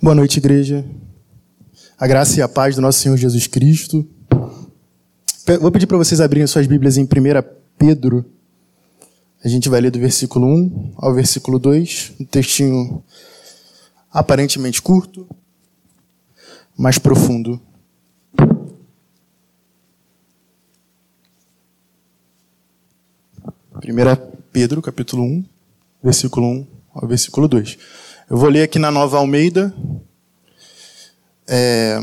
Boa 0.00 0.14
noite, 0.14 0.36
igreja. 0.36 0.84
A 1.98 2.06
graça 2.06 2.38
e 2.38 2.42
a 2.42 2.48
paz 2.48 2.76
do 2.76 2.80
nosso 2.80 3.00
Senhor 3.00 3.16
Jesus 3.16 3.48
Cristo. 3.48 4.06
Vou 5.60 5.72
pedir 5.72 5.88
para 5.88 5.96
vocês 5.96 6.20
abrirem 6.20 6.46
suas 6.46 6.68
Bíblias 6.68 6.96
em 6.96 7.02
1 7.02 7.08
Pedro. 7.76 8.24
A 9.44 9.48
gente 9.48 9.68
vai 9.68 9.80
ler 9.80 9.90
do 9.90 9.98
versículo 9.98 10.46
1 10.46 10.92
ao 10.98 11.12
versículo 11.12 11.58
2, 11.58 12.12
um 12.20 12.24
textinho 12.24 13.02
aparentemente 14.12 14.80
curto, 14.80 15.28
mas 16.76 16.96
profundo. 16.96 17.60
1 23.74 23.82
Pedro, 24.52 24.80
capítulo 24.80 25.24
1, 25.24 25.44
versículo 26.04 26.46
1 26.46 26.66
ao 26.94 27.08
versículo 27.08 27.48
2. 27.48 27.78
Eu 28.30 28.36
vou 28.36 28.50
ler 28.50 28.64
aqui 28.64 28.78
na 28.78 28.90
Nova 28.90 29.16
Almeida, 29.16 29.74
é, 31.46 31.98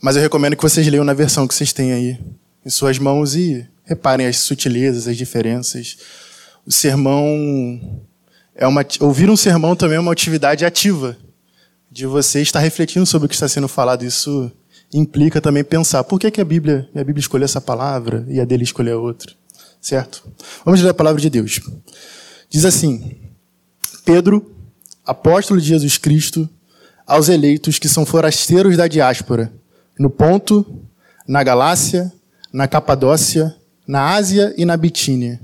mas 0.00 0.16
eu 0.16 0.22
recomendo 0.22 0.56
que 0.56 0.62
vocês 0.64 0.84
leiam 0.88 1.04
na 1.04 1.14
versão 1.14 1.46
que 1.46 1.54
vocês 1.54 1.72
têm 1.72 1.92
aí 1.92 2.18
em 2.66 2.68
suas 2.68 2.98
mãos 2.98 3.36
e 3.36 3.64
reparem 3.84 4.26
as 4.26 4.38
sutilezas, 4.38 5.06
as 5.06 5.16
diferenças. 5.16 5.96
O 6.66 6.72
sermão 6.72 8.02
é 8.52 8.66
uma 8.66 8.84
ouvir 8.98 9.30
um 9.30 9.36
sermão 9.36 9.76
também 9.76 9.96
é 9.96 10.00
uma 10.00 10.10
atividade 10.10 10.64
ativa 10.64 11.16
de 11.88 12.04
você 12.04 12.42
estar 12.42 12.58
refletindo 12.58 13.06
sobre 13.06 13.26
o 13.26 13.28
que 13.28 13.36
está 13.36 13.46
sendo 13.46 13.68
falado. 13.68 14.04
Isso 14.04 14.50
implica 14.92 15.40
também 15.40 15.62
pensar 15.62 16.02
por 16.02 16.18
que, 16.18 16.32
que 16.32 16.40
a 16.40 16.44
Bíblia, 16.44 16.88
a 16.96 17.04
Bíblia 17.04 17.20
escolheu 17.20 17.44
essa 17.44 17.60
palavra 17.60 18.26
e 18.28 18.40
a 18.40 18.44
dele 18.44 18.64
escolheu 18.64 19.00
outra. 19.00 19.32
Certo? 19.80 20.28
Vamos 20.64 20.82
ler 20.82 20.90
a 20.90 20.94
palavra 20.94 21.20
de 21.20 21.30
Deus. 21.30 21.60
Diz 22.50 22.64
assim: 22.64 23.16
Pedro, 24.04 24.57
apóstolo 25.08 25.58
de 25.58 25.66
Jesus 25.66 25.96
Cristo, 25.96 26.46
aos 27.06 27.30
eleitos 27.30 27.78
que 27.78 27.88
são 27.88 28.04
forasteiros 28.04 28.76
da 28.76 28.86
diáspora, 28.86 29.50
no 29.98 30.10
Ponto, 30.10 30.84
na 31.26 31.42
Galácia, 31.42 32.12
na 32.52 32.68
Capadócia, 32.68 33.56
na 33.86 34.14
Ásia 34.14 34.54
e 34.58 34.66
na 34.66 34.76
Bitínia, 34.76 35.40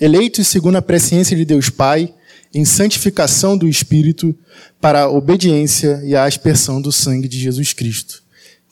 eleitos 0.00 0.48
segundo 0.48 0.74
a 0.74 0.82
presciência 0.82 1.36
de 1.36 1.44
Deus 1.44 1.70
Pai, 1.70 2.12
em 2.52 2.64
santificação 2.64 3.56
do 3.56 3.68
Espírito, 3.68 4.34
para 4.80 5.02
a 5.02 5.08
obediência 5.08 6.02
e 6.04 6.16
a 6.16 6.24
aspersão 6.24 6.82
do 6.82 6.90
sangue 6.90 7.28
de 7.28 7.38
Jesus 7.38 7.72
Cristo. 7.72 8.20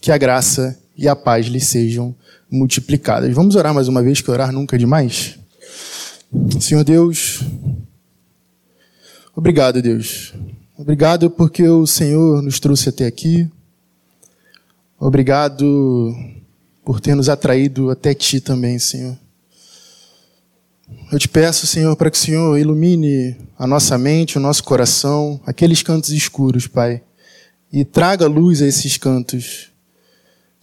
Que 0.01 0.11
a 0.11 0.19
graça 0.19 0.77
e 0.97 1.07
a 1.07 1.15
paz 1.15 1.47
lhes 1.47 1.67
sejam 1.69 2.15
multiplicadas. 2.51 3.33
Vamos 3.33 3.55
orar 3.55 3.73
mais 3.73 3.87
uma 3.87 4.03
vez, 4.03 4.21
que 4.21 4.31
orar 4.31 4.51
nunca 4.51 4.75
é 4.75 4.79
demais? 4.79 5.39
Senhor 6.61 6.83
Deus, 6.83 7.41
obrigado, 9.35 9.83
Deus. 9.83 10.33
Obrigado 10.77 11.31
porque 11.31 11.67
o 11.67 11.87
Senhor 11.87 12.43
nos 12.43 12.59
trouxe 12.59 12.89
até 12.89 13.07
aqui. 13.07 13.49
Obrigado 14.99 16.15
por 16.85 17.01
ter 17.01 17.15
nos 17.15 17.29
atraído 17.29 17.91
até 17.91 18.15
Ti 18.15 18.41
também, 18.41 18.79
Senhor. 18.79 19.17
Eu 21.11 21.19
te 21.19 21.29
peço, 21.29 21.67
Senhor, 21.67 21.95
para 21.97 22.11
que 22.11 22.17
o 22.17 22.21
Senhor 22.21 22.59
ilumine 22.59 23.37
a 23.59 23.67
nossa 23.67 23.99
mente, 23.99 24.39
o 24.39 24.41
nosso 24.41 24.65
coração, 24.65 25.41
aqueles 25.47 25.83
cantos 25.83 26.11
escuros, 26.11 26.67
Pai, 26.67 27.03
e 27.73 27.85
traga 27.85 28.27
luz 28.27 28.63
a 28.63 28.67
esses 28.67 28.97
cantos 28.97 29.73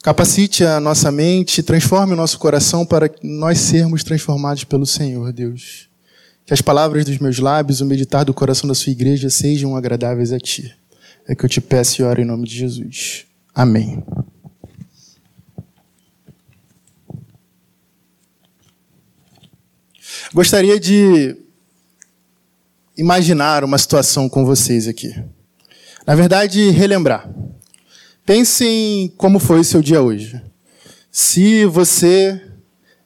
Capacite 0.02 0.64
a 0.64 0.80
nossa 0.80 1.12
mente, 1.12 1.62
transforme 1.62 2.14
o 2.14 2.16
nosso 2.16 2.40
coração 2.40 2.86
para 2.86 3.12
nós 3.22 3.58
sermos 3.58 4.02
transformados 4.02 4.64
pelo 4.64 4.86
Senhor, 4.86 5.34
Deus. 5.34 5.89
Que 6.50 6.54
as 6.56 6.64
palavras 6.64 7.06
dos 7.06 7.20
meus 7.20 7.38
lábios, 7.38 7.80
o 7.80 7.86
meditar 7.86 8.26
do 8.26 8.34
coração 8.34 8.68
da 8.68 8.74
sua 8.74 8.92
igreja 8.92 9.30
sejam 9.30 9.76
agradáveis 9.76 10.32
a 10.32 10.40
Ti. 10.40 10.76
É 11.28 11.36
que 11.36 11.46
eu 11.46 11.48
te 11.48 11.62
peço 11.62 12.02
e 12.02 12.04
oro 12.04 12.20
em 12.20 12.26
nome 12.26 12.48
de 12.48 12.58
Jesus. 12.58 13.28
Amém. 13.54 14.04
Gostaria 20.34 20.80
de 20.80 21.38
imaginar 22.98 23.64
uma 23.64 23.78
situação 23.78 24.28
com 24.28 24.44
vocês 24.44 24.88
aqui. 24.88 25.14
Na 26.04 26.16
verdade, 26.16 26.72
relembrar. 26.72 27.32
Pense 28.26 29.14
como 29.18 29.38
foi 29.38 29.60
o 29.60 29.64
seu 29.64 29.84
dia 29.84 30.02
hoje. 30.02 30.42
Se 31.12 31.64
você 31.66 32.42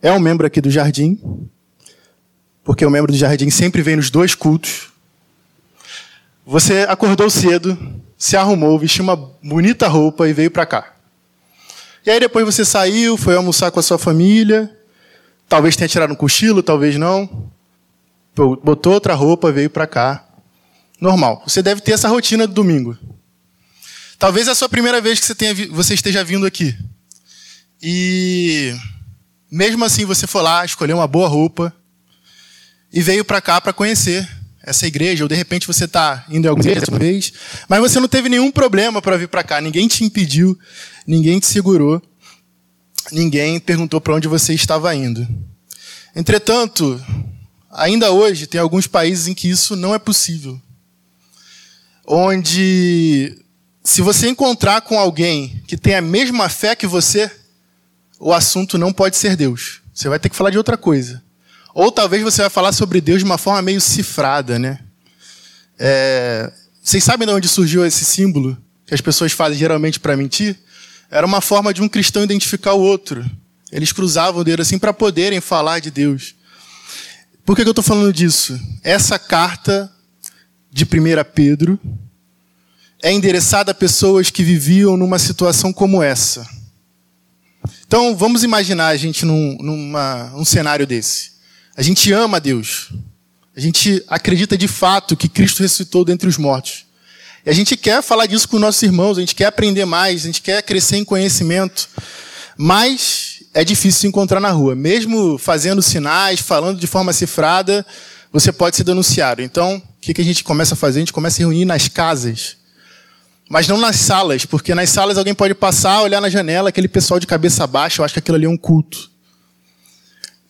é 0.01 0.13
um 0.13 0.19
membro 0.21 0.47
aqui 0.47 0.61
do 0.61 0.71
jardim, 0.71 1.19
porque 2.63 2.85
o 2.85 2.89
membro 2.89 3.11
do 3.11 3.17
jardim 3.17 3.49
sempre 3.49 3.81
vem 3.81 3.95
nos 3.95 4.09
dois 4.09 4.33
cultos. 4.33 4.89
Você 6.45 6.85
acordou 6.89 7.29
cedo, 7.29 7.77
se 8.17 8.37
arrumou, 8.37 8.79
vestiu 8.79 9.03
uma 9.03 9.15
bonita 9.15 9.87
roupa 9.87 10.27
e 10.27 10.33
veio 10.33 10.51
para 10.51 10.65
cá. 10.65 10.93
E 12.05 12.09
aí 12.09 12.19
depois 12.19 12.45
você 12.45 12.65
saiu, 12.65 13.17
foi 13.17 13.35
almoçar 13.35 13.71
com 13.71 13.79
a 13.79 13.83
sua 13.83 13.97
família, 13.97 14.69
talvez 15.47 15.75
tenha 15.75 15.87
tirado 15.87 16.11
um 16.11 16.15
cochilo, 16.15 16.63
talvez 16.63 16.97
não. 16.97 17.51
Botou 18.35 18.93
outra 18.93 19.13
roupa, 19.13 19.51
veio 19.51 19.69
para 19.69 19.87
cá. 19.87 20.25
Normal. 20.99 21.43
Você 21.45 21.61
deve 21.61 21.81
ter 21.81 21.91
essa 21.91 22.07
rotina 22.07 22.47
do 22.47 22.53
domingo. 22.53 22.97
Talvez 24.17 24.47
é 24.47 24.51
a 24.51 24.55
sua 24.55 24.69
primeira 24.69 25.01
vez 25.01 25.19
que 25.19 25.25
você, 25.25 25.35
tenha, 25.35 25.53
você 25.69 25.93
esteja 25.93 26.23
vindo 26.23 26.45
aqui. 26.45 26.75
E 27.81 28.73
mesmo 29.51 29.83
assim 29.83 30.05
você 30.05 30.25
foi 30.25 30.41
lá, 30.41 30.65
escolheu 30.65 30.97
uma 30.97 31.07
boa 31.07 31.27
roupa 31.27 31.73
e 32.93 33.01
veio 33.01 33.25
para 33.25 33.41
cá 33.41 33.59
para 33.59 33.73
conhecer 33.73 34.29
essa 34.61 34.87
igreja, 34.87 35.23
ou 35.23 35.27
de 35.27 35.35
repente 35.35 35.67
você 35.67 35.85
está 35.85 36.23
indo 36.29 36.45
em 36.45 36.49
alguma 36.49 36.99
vez, 36.99 37.33
mas 37.67 37.79
você 37.79 37.99
não 37.99 38.07
teve 38.07 38.29
nenhum 38.29 38.51
problema 38.51 39.01
para 39.01 39.17
vir 39.17 39.27
para 39.27 39.43
cá, 39.43 39.59
ninguém 39.59 39.87
te 39.87 40.03
impediu, 40.05 40.57
ninguém 41.05 41.39
te 41.39 41.47
segurou, 41.47 42.01
ninguém 43.11 43.59
perguntou 43.59 43.99
para 43.99 44.13
onde 44.13 44.27
você 44.27 44.53
estava 44.53 44.95
indo. 44.95 45.27
Entretanto, 46.15 47.03
ainda 47.69 48.11
hoje 48.11 48.47
tem 48.47 48.61
alguns 48.61 48.87
países 48.87 49.27
em 49.27 49.33
que 49.33 49.49
isso 49.49 49.75
não 49.75 49.93
é 49.93 49.99
possível. 49.99 50.61
Onde 52.05 53.37
se 53.83 54.01
você 54.01 54.29
encontrar 54.29 54.81
com 54.81 54.97
alguém 54.97 55.61
que 55.67 55.75
tem 55.75 55.95
a 55.95 56.01
mesma 56.01 56.47
fé 56.47 56.75
que 56.75 56.87
você, 56.87 57.29
o 58.19 58.31
assunto 58.31 58.77
não 58.77 58.93
pode 58.93 59.17
ser 59.17 59.35
Deus. 59.35 59.81
Você 59.93 60.07
vai 60.07 60.19
ter 60.19 60.29
que 60.29 60.35
falar 60.35 60.51
de 60.51 60.57
outra 60.57 60.77
coisa. 60.77 61.21
Ou 61.73 61.91
talvez 61.91 62.23
você 62.23 62.41
vai 62.41 62.49
falar 62.49 62.71
sobre 62.71 63.01
Deus 63.01 63.19
de 63.19 63.25
uma 63.25 63.37
forma 63.37 63.61
meio 63.61 63.81
cifrada, 63.81 64.59
né? 64.59 64.79
É... 65.77 66.51
Vocês 66.81 67.03
sabem 67.03 67.27
de 67.27 67.33
onde 67.33 67.47
surgiu 67.47 67.85
esse 67.85 68.03
símbolo 68.05 68.57
que 68.85 68.93
as 68.93 69.01
pessoas 69.01 69.31
fazem 69.31 69.57
geralmente 69.57 69.99
para 69.99 70.17
mentir? 70.17 70.57
Era 71.09 71.25
uma 71.25 71.41
forma 71.41 71.73
de 71.73 71.81
um 71.81 71.87
cristão 71.87 72.23
identificar 72.23 72.73
o 72.73 72.81
outro. 72.81 73.25
Eles 73.71 73.91
cruzavam 73.91 74.41
o 74.41 74.43
dedo 74.43 74.61
assim 74.61 74.77
para 74.77 74.93
poderem 74.93 75.39
falar 75.39 75.79
de 75.79 75.89
Deus. 75.89 76.35
Por 77.45 77.55
que, 77.55 77.63
que 77.63 77.67
eu 77.67 77.71
estou 77.71 77.83
falando 77.83 78.13
disso? 78.13 78.59
Essa 78.83 79.17
carta 79.17 79.91
de 80.73 80.85
1 80.85 80.87
Pedro, 81.35 81.79
é 83.01 83.11
endereçada 83.11 83.71
a 83.71 83.75
pessoas 83.75 84.31
que 84.31 84.43
viviam 84.43 84.97
numa 84.97 85.19
situação 85.19 85.71
como 85.71 86.01
essa. 86.01 86.47
Então, 87.85 88.15
vamos 88.15 88.43
imaginar 88.43 88.87
a 88.87 88.97
gente 88.97 89.23
num, 89.23 89.55
numa, 89.61 90.33
um 90.35 90.43
cenário 90.43 90.87
desse. 90.87 91.32
A 91.75 91.81
gente 91.81 92.11
ama 92.11 92.37
a 92.37 92.39
Deus. 92.39 92.89
A 93.55 93.59
gente 93.59 94.03
acredita 94.07 94.57
de 94.57 94.67
fato 94.67 95.15
que 95.15 95.27
Cristo 95.27 95.61
ressuscitou 95.61 96.03
dentre 96.03 96.27
os 96.27 96.37
mortos. 96.37 96.85
E 97.45 97.49
a 97.49 97.53
gente 97.53 97.75
quer 97.75 98.01
falar 98.01 98.25
disso 98.25 98.47
com 98.47 98.57
nossos 98.57 98.81
irmãos, 98.81 99.17
a 99.17 99.21
gente 99.21 99.35
quer 99.35 99.45
aprender 99.45 99.85
mais, 99.85 100.23
a 100.23 100.25
gente 100.27 100.41
quer 100.41 100.61
crescer 100.63 100.97
em 100.97 101.05
conhecimento. 101.05 101.89
Mas 102.57 103.43
é 103.53 103.63
difícil 103.63 104.01
se 104.01 104.07
encontrar 104.07 104.39
na 104.39 104.51
rua. 104.51 104.75
Mesmo 104.75 105.37
fazendo 105.37 105.81
sinais, 105.81 106.39
falando 106.39 106.79
de 106.79 106.87
forma 106.87 107.11
cifrada, 107.13 107.85
você 108.31 108.51
pode 108.51 108.75
ser 108.75 108.83
denunciado. 108.83 109.41
Então, 109.41 109.77
o 109.77 109.99
que 109.99 110.21
a 110.21 110.25
gente 110.25 110.43
começa 110.43 110.73
a 110.73 110.77
fazer? 110.77 110.99
A 110.99 111.01
gente 111.01 111.13
começa 111.13 111.37
a 111.37 111.41
reunir 111.41 111.65
nas 111.65 111.87
casas 111.87 112.57
mas 113.49 113.67
não 113.67 113.77
nas 113.77 113.97
salas, 113.97 114.45
porque 114.45 114.73
nas 114.73 114.89
salas 114.89 115.15
alguém 115.15 115.35
pode 115.35 115.53
passar, 115.53 116.01
olhar 116.01 116.19
na 116.19 116.27
janela, 116.27 116.69
aquele 116.69 116.87
pessoal 116.87 117.19
de 117.19 117.27
cabeça 117.27 117.67
baixa, 117.67 118.01
eu 118.01 118.05
acho 118.05 118.13
que 118.15 118.19
aquilo 118.19 118.35
ali 118.35 118.45
é 118.45 118.49
um 118.49 118.57
culto. 118.57 119.11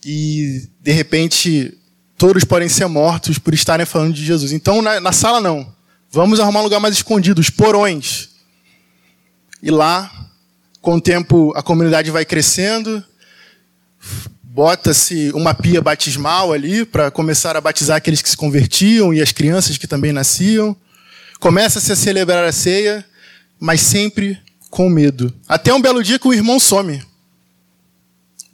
E, 0.04 0.68
de 0.80 0.92
repente, 0.92 1.76
todos 2.18 2.44
podem 2.44 2.68
ser 2.68 2.86
mortos 2.86 3.38
por 3.38 3.54
estarem 3.54 3.86
falando 3.86 4.12
de 4.12 4.24
Jesus. 4.24 4.52
Então, 4.52 4.82
na, 4.82 5.00
na 5.00 5.12
sala, 5.12 5.40
não. 5.40 5.72
Vamos 6.10 6.38
arrumar 6.38 6.60
um 6.60 6.64
lugar 6.64 6.80
mais 6.80 6.94
escondido, 6.94 7.40
os 7.40 7.50
porões. 7.50 8.28
E 9.62 9.70
lá, 9.70 10.28
com 10.80 10.96
o 10.96 11.00
tempo, 11.00 11.52
a 11.56 11.62
comunidade 11.62 12.10
vai 12.10 12.24
crescendo, 12.24 13.02
bota-se 14.42 15.32
uma 15.34 15.54
pia 15.54 15.80
batismal 15.80 16.52
ali 16.52 16.84
para 16.84 17.10
começar 17.10 17.56
a 17.56 17.60
batizar 17.60 17.96
aqueles 17.96 18.22
que 18.22 18.28
se 18.28 18.36
convertiam 18.36 19.12
e 19.12 19.20
as 19.20 19.32
crianças 19.32 19.78
que 19.78 19.86
também 19.86 20.12
nasciam. 20.12 20.76
Começa-se 21.40 21.90
a 21.90 21.96
celebrar 21.96 22.44
a 22.44 22.52
ceia, 22.52 23.04
mas 23.58 23.80
sempre 23.80 24.38
com 24.70 24.88
medo. 24.88 25.34
Até 25.48 25.72
um 25.72 25.80
belo 25.80 26.02
dia 26.02 26.18
que 26.18 26.28
o 26.28 26.34
irmão 26.34 26.60
some. 26.60 27.02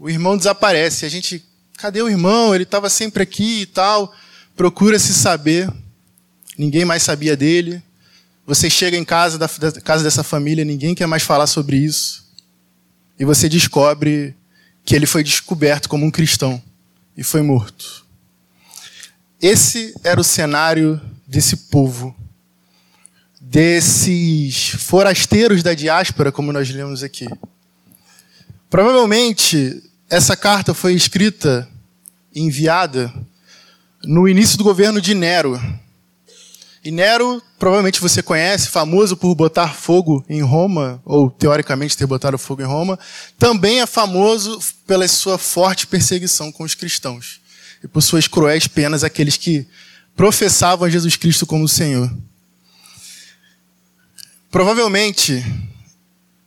O 0.01 0.09
irmão 0.09 0.35
desaparece. 0.35 1.05
A 1.05 1.11
gente, 1.11 1.45
cadê 1.77 2.01
o 2.01 2.09
irmão? 2.09 2.55
Ele 2.55 2.65
estava 2.65 2.89
sempre 2.89 3.23
aqui 3.23 3.61
e 3.61 3.67
tal. 3.67 4.15
Procura 4.57 4.99
se 4.99 5.13
saber. 5.13 5.71
Ninguém 6.57 6.87
mais 6.87 7.03
sabia 7.03 7.37
dele. 7.37 7.83
você 8.47 8.71
chega 8.71 8.97
em 8.97 9.05
casa, 9.05 9.37
da, 9.37 9.47
da 9.47 9.81
casa 9.83 10.03
dessa 10.03 10.25
família, 10.25 10.65
ninguém 10.65 10.95
quer 10.95 11.07
mais 11.07 11.23
falar 11.23 11.47
sobre 11.47 11.77
isso. 11.77 12.27
E 13.19 13.27
você 13.27 13.47
descobre 13.47 14.35
que 14.87 14.97
ele 14.97 15.05
foi 15.05 15.23
descoberto 15.23 15.87
como 15.87 16.07
um 16.07 16.11
cristão 16.11 16.61
e 17.15 17.23
foi 17.23 17.43
morto. 17.43 18.07
Esse 19.41 19.95
era 20.03 20.19
o 20.19 20.25
cenário 20.25 20.99
desse 21.27 21.57
povo, 21.69 22.17
desses 23.39 24.71
forasteiros 24.71 25.63
da 25.63 25.75
diáspora, 25.75 26.33
como 26.33 26.53
nós 26.53 26.71
lemos 26.71 27.03
aqui. 27.03 27.27
Provavelmente, 28.71 29.83
essa 30.11 30.37
carta 30.37 30.75
foi 30.75 30.93
escrita 30.93 31.69
e 32.35 32.41
enviada 32.41 33.15
no 34.03 34.29
início 34.29 34.59
do 34.59 34.65
governo 34.65 35.01
de 35.01 35.15
Nero. 35.15 35.59
E 36.83 36.91
Nero, 36.91 37.41
provavelmente 37.59 38.01
você 38.01 38.21
conhece, 38.21 38.71
famoso 38.71 39.17
por 39.17 39.33
botar 39.37 39.73
fogo 39.73 40.25
em 40.29 40.43
Roma, 40.43 41.01
ou 41.05 41.31
teoricamente 41.31 41.97
ter 41.97 42.07
botado 42.07 42.37
fogo 42.37 42.61
em 42.61 42.65
Roma, 42.65 42.99
também 43.39 43.81
é 43.81 43.87
famoso 43.87 44.59
pela 44.85 45.07
sua 45.07 45.39
forte 45.39 45.87
perseguição 45.87 46.51
com 46.51 46.65
os 46.65 46.75
cristãos 46.75 47.41
e 47.85 47.87
por 47.87 48.03
suas 48.03 48.27
cruéis 48.27 48.67
penas 48.67 49.05
àqueles 49.05 49.37
que 49.37 49.65
professavam 50.17 50.91
Jesus 50.91 51.15
Cristo 51.15 51.47
como 51.47 51.69
Senhor. 51.69 52.13
Provavelmente, 54.51 55.45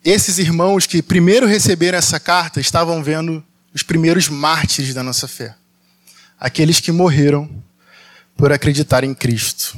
esses 0.04 0.38
irmãos 0.38 0.86
que 0.86 1.02
primeiro 1.02 1.48
receberam 1.48 1.98
essa 1.98 2.20
carta 2.20 2.60
estavam 2.60 3.02
vendo 3.02 3.42
os 3.74 3.84
primeiros 3.84 4.30
mártires 4.30 4.94
da 4.94 5.04
nossa 5.04 5.28
fé 5.28 5.56
aqueles 6.44 6.82
que 6.82 6.92
morreram 6.92 7.50
por 8.36 8.52
acreditar 8.52 9.06
em 9.06 9.14
Cristo. 9.14 9.78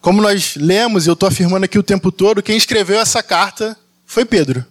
Como 0.00 0.22
nós 0.22 0.54
lemos, 0.54 1.06
e 1.06 1.08
eu 1.08 1.14
estou 1.14 1.28
afirmando 1.28 1.64
aqui 1.64 1.76
o 1.76 1.82
tempo 1.82 2.12
todo, 2.12 2.40
quem 2.40 2.56
escreveu 2.56 3.00
essa 3.00 3.20
carta 3.20 3.76
foi 4.06 4.24
Pedro. 4.24 4.64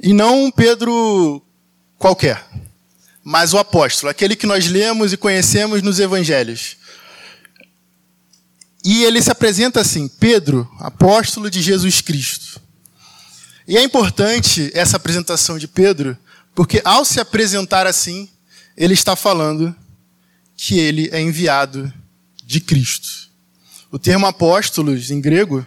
E 0.00 0.12
não 0.12 0.46
um 0.46 0.50
Pedro 0.50 1.40
qualquer, 1.96 2.44
mas 3.22 3.54
o 3.54 3.58
apóstolo, 3.58 4.10
aquele 4.10 4.34
que 4.34 4.44
nós 4.44 4.66
lemos 4.66 5.12
e 5.12 5.16
conhecemos 5.16 5.82
nos 5.82 6.00
evangelhos. 6.00 6.76
E 8.84 9.04
ele 9.04 9.22
se 9.22 9.30
apresenta 9.30 9.80
assim: 9.80 10.08
Pedro, 10.08 10.68
apóstolo 10.80 11.48
de 11.48 11.62
Jesus 11.62 12.00
Cristo. 12.00 12.60
E 13.68 13.76
é 13.76 13.82
importante 13.82 14.70
essa 14.74 14.96
apresentação 14.96 15.58
de 15.58 15.68
Pedro, 15.68 16.18
porque 16.56 16.80
ao 16.86 17.04
se 17.04 17.20
apresentar 17.20 17.86
assim, 17.86 18.30
ele 18.74 18.94
está 18.94 19.14
falando 19.14 19.76
que 20.56 20.78
ele 20.78 21.10
é 21.12 21.20
enviado 21.20 21.92
de 22.42 22.60
Cristo. 22.60 23.28
O 23.92 23.98
termo 23.98 24.26
apóstolos, 24.26 25.10
em 25.10 25.20
grego, 25.20 25.64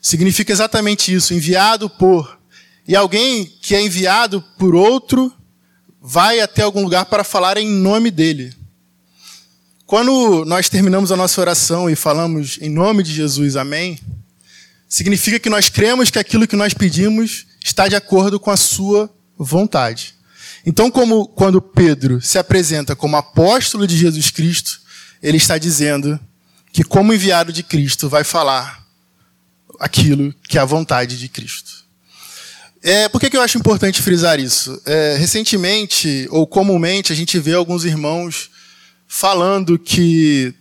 significa 0.00 0.50
exatamente 0.50 1.12
isso, 1.12 1.34
enviado 1.34 1.90
por. 1.90 2.40
E 2.88 2.96
alguém 2.96 3.44
que 3.44 3.74
é 3.74 3.82
enviado 3.82 4.42
por 4.58 4.74
outro 4.74 5.30
vai 6.00 6.40
até 6.40 6.62
algum 6.62 6.82
lugar 6.82 7.04
para 7.04 7.22
falar 7.22 7.58
em 7.58 7.68
nome 7.68 8.10
dele. 8.10 8.54
Quando 9.84 10.46
nós 10.46 10.70
terminamos 10.70 11.12
a 11.12 11.16
nossa 11.16 11.42
oração 11.42 11.90
e 11.90 11.94
falamos 11.94 12.58
em 12.62 12.70
nome 12.70 13.02
de 13.02 13.12
Jesus, 13.12 13.54
amém, 13.54 14.00
significa 14.88 15.38
que 15.38 15.50
nós 15.50 15.68
cremos 15.68 16.10
que 16.10 16.18
aquilo 16.18 16.48
que 16.48 16.56
nós 16.56 16.72
pedimos 16.72 17.44
está 17.62 17.86
de 17.86 17.94
acordo 17.94 18.40
com 18.40 18.50
a 18.50 18.56
sua 18.56 19.14
vontade. 19.36 20.21
Então, 20.64 20.90
como 20.90 21.26
quando 21.26 21.60
Pedro 21.60 22.20
se 22.20 22.38
apresenta 22.38 22.94
como 22.94 23.16
apóstolo 23.16 23.86
de 23.86 23.96
Jesus 23.96 24.30
Cristo, 24.30 24.80
ele 25.22 25.36
está 25.36 25.58
dizendo 25.58 26.18
que, 26.72 26.84
como 26.84 27.12
enviado 27.12 27.52
de 27.52 27.62
Cristo, 27.62 28.08
vai 28.08 28.24
falar 28.24 28.84
aquilo 29.78 30.32
que 30.48 30.58
é 30.58 30.60
a 30.60 30.64
vontade 30.64 31.18
de 31.18 31.28
Cristo. 31.28 31.82
É, 32.82 33.08
por 33.08 33.20
que, 33.20 33.30
que 33.30 33.36
eu 33.36 33.42
acho 33.42 33.58
importante 33.58 34.02
frisar 34.02 34.40
isso? 34.40 34.80
É, 34.84 35.16
recentemente, 35.16 36.26
ou 36.30 36.46
comumente, 36.46 37.12
a 37.12 37.16
gente 37.16 37.38
vê 37.38 37.54
alguns 37.54 37.84
irmãos 37.84 38.50
falando 39.06 39.78
que 39.78 40.54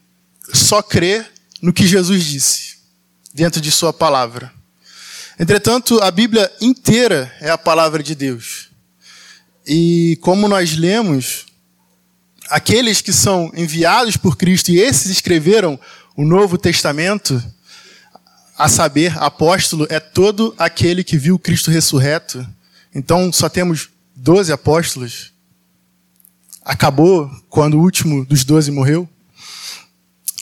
só 0.54 0.82
crê 0.82 1.26
no 1.62 1.72
que 1.72 1.88
Jesus 1.88 2.26
disse, 2.26 2.78
dentro 3.34 3.62
de 3.62 3.72
Sua 3.72 3.94
palavra. 3.94 4.52
Entretanto, 5.40 6.00
a 6.02 6.12
Bíblia 6.12 6.52
inteira 6.60 7.34
é 7.40 7.50
a 7.50 7.58
palavra 7.58 8.04
de 8.04 8.14
Deus. 8.14 8.71
E 9.66 10.18
como 10.22 10.48
nós 10.48 10.76
lemos, 10.76 11.46
aqueles 12.50 13.02
que 13.02 13.14
são 13.14 13.52
enviados 13.56 14.18
por 14.18 14.38
Cristo 14.38 14.72
e 14.72 14.80
esses 14.80 15.12
escreveram 15.12 15.80
o 16.16 16.26
Novo 16.26 16.58
Testamento, 16.58 17.42
a 18.58 18.70
saber, 18.70 19.18
apóstolo 19.18 19.88
é 19.90 20.00
todo 20.00 20.54
aquele 20.58 21.04
que 21.04 21.18
viu 21.18 21.40
Cristo 21.40 21.72
ressurreto. 21.72 22.48
Então 22.94 23.32
só 23.34 23.50
temos 23.50 23.90
doze 24.16 24.52
apóstolos. 24.52 25.32
Acabou 26.64 27.30
quando 27.50 27.76
o 27.76 27.82
último 27.82 28.24
dos 28.24 28.44
doze 28.44 28.70
morreu. 28.70 29.10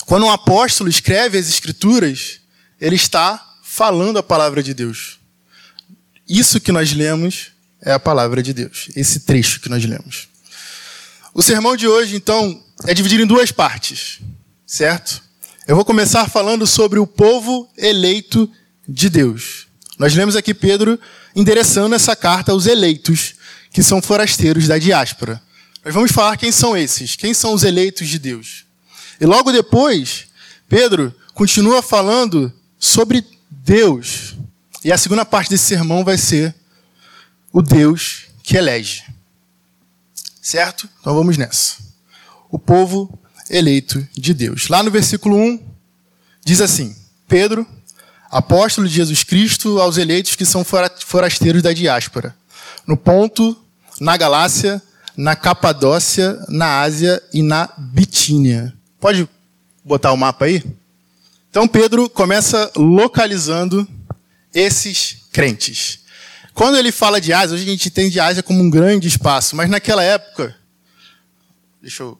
Quando 0.05 0.25
um 0.25 0.31
apóstolo 0.31 0.89
escreve 0.89 1.37
as 1.37 1.47
Escrituras, 1.47 2.41
ele 2.81 2.95
está 2.95 3.57
falando 3.63 4.17
a 4.17 4.23
palavra 4.23 4.61
de 4.61 4.73
Deus. 4.73 5.19
Isso 6.27 6.59
que 6.59 6.71
nós 6.71 6.91
lemos 6.91 7.51
é 7.81 7.91
a 7.91 7.99
palavra 7.99 8.43
de 8.43 8.53
Deus, 8.53 8.89
esse 8.95 9.21
trecho 9.21 9.59
que 9.59 9.69
nós 9.69 9.83
lemos. 9.85 10.27
O 11.33 11.41
sermão 11.41 11.77
de 11.77 11.87
hoje, 11.87 12.15
então, 12.15 12.61
é 12.85 12.93
dividido 12.93 13.23
em 13.23 13.27
duas 13.27 13.51
partes, 13.51 14.19
certo? 14.65 15.21
Eu 15.67 15.75
vou 15.75 15.85
começar 15.85 16.29
falando 16.29 16.65
sobre 16.65 16.99
o 16.99 17.07
povo 17.07 17.69
eleito 17.77 18.49
de 18.87 19.09
Deus. 19.09 19.67
Nós 19.97 20.15
lemos 20.15 20.35
aqui 20.35 20.53
Pedro 20.53 20.99
endereçando 21.35 21.93
essa 21.93 22.15
carta 22.15 22.51
aos 22.51 22.65
eleitos, 22.65 23.35
que 23.71 23.83
são 23.83 24.01
forasteiros 24.01 24.67
da 24.67 24.77
diáspora. 24.77 25.41
Nós 25.85 25.93
vamos 25.93 26.11
falar 26.11 26.37
quem 26.37 26.51
são 26.51 26.75
esses, 26.75 27.15
quem 27.15 27.33
são 27.33 27.53
os 27.53 27.63
eleitos 27.63 28.07
de 28.07 28.17
Deus. 28.17 28.65
E 29.21 29.25
logo 29.25 29.51
depois, 29.51 30.25
Pedro 30.67 31.13
continua 31.33 31.81
falando 31.81 32.51
sobre 32.79 33.25
Deus. 33.49 34.35
E 34.83 34.91
a 34.91 34.97
segunda 34.97 35.23
parte 35.23 35.49
desse 35.49 35.65
sermão 35.65 36.03
vai 36.03 36.17
ser 36.17 36.55
o 37.51 37.61
Deus 37.61 38.27
que 38.43 38.57
elege. 38.57 39.03
Certo? 40.41 40.89
Então 40.99 41.13
vamos 41.13 41.37
nessa. 41.37 41.77
O 42.49 42.57
povo 42.57 43.19
eleito 43.49 44.07
de 44.13 44.33
Deus. 44.33 44.67
Lá 44.67 44.81
no 44.81 44.91
versículo 44.91 45.35
1, 45.35 45.63
diz 46.45 46.61
assim: 46.61 46.95
Pedro, 47.27 47.65
apóstolo 48.29 48.87
de 48.87 48.93
Jesus 48.93 49.23
Cristo, 49.23 49.79
aos 49.79 49.97
eleitos 49.97 50.35
que 50.35 50.45
são 50.45 50.63
forasteiros 51.05 51.61
da 51.61 51.73
diáspora, 51.73 52.35
no 52.87 52.97
Ponto, 52.97 53.57
na 53.99 54.17
Galácia, 54.17 54.81
na 55.15 55.35
Capadócia, 55.35 56.39
na 56.47 56.81
Ásia 56.81 57.21
e 57.33 57.41
na 57.43 57.69
Bitínia. 57.77 58.73
Pode 58.99 59.27
botar 59.83 60.11
o 60.11 60.17
mapa 60.17 60.45
aí? 60.45 60.63
Então 61.49 61.67
Pedro 61.67 62.09
começa 62.09 62.71
localizando 62.75 63.87
esses 64.53 65.23
crentes. 65.31 65.99
Quando 66.59 66.75
ele 66.75 66.91
fala 66.91 67.21
de 67.21 67.31
Ásia, 67.31 67.55
hoje 67.55 67.63
a 67.63 67.71
gente 67.71 67.87
entende 67.87 68.19
Ásia 68.19 68.43
como 68.43 68.61
um 68.61 68.69
grande 68.69 69.07
espaço, 69.07 69.55
mas 69.55 69.69
naquela 69.69 70.03
época, 70.03 70.53
deixa 71.81 72.03
eu. 72.03 72.19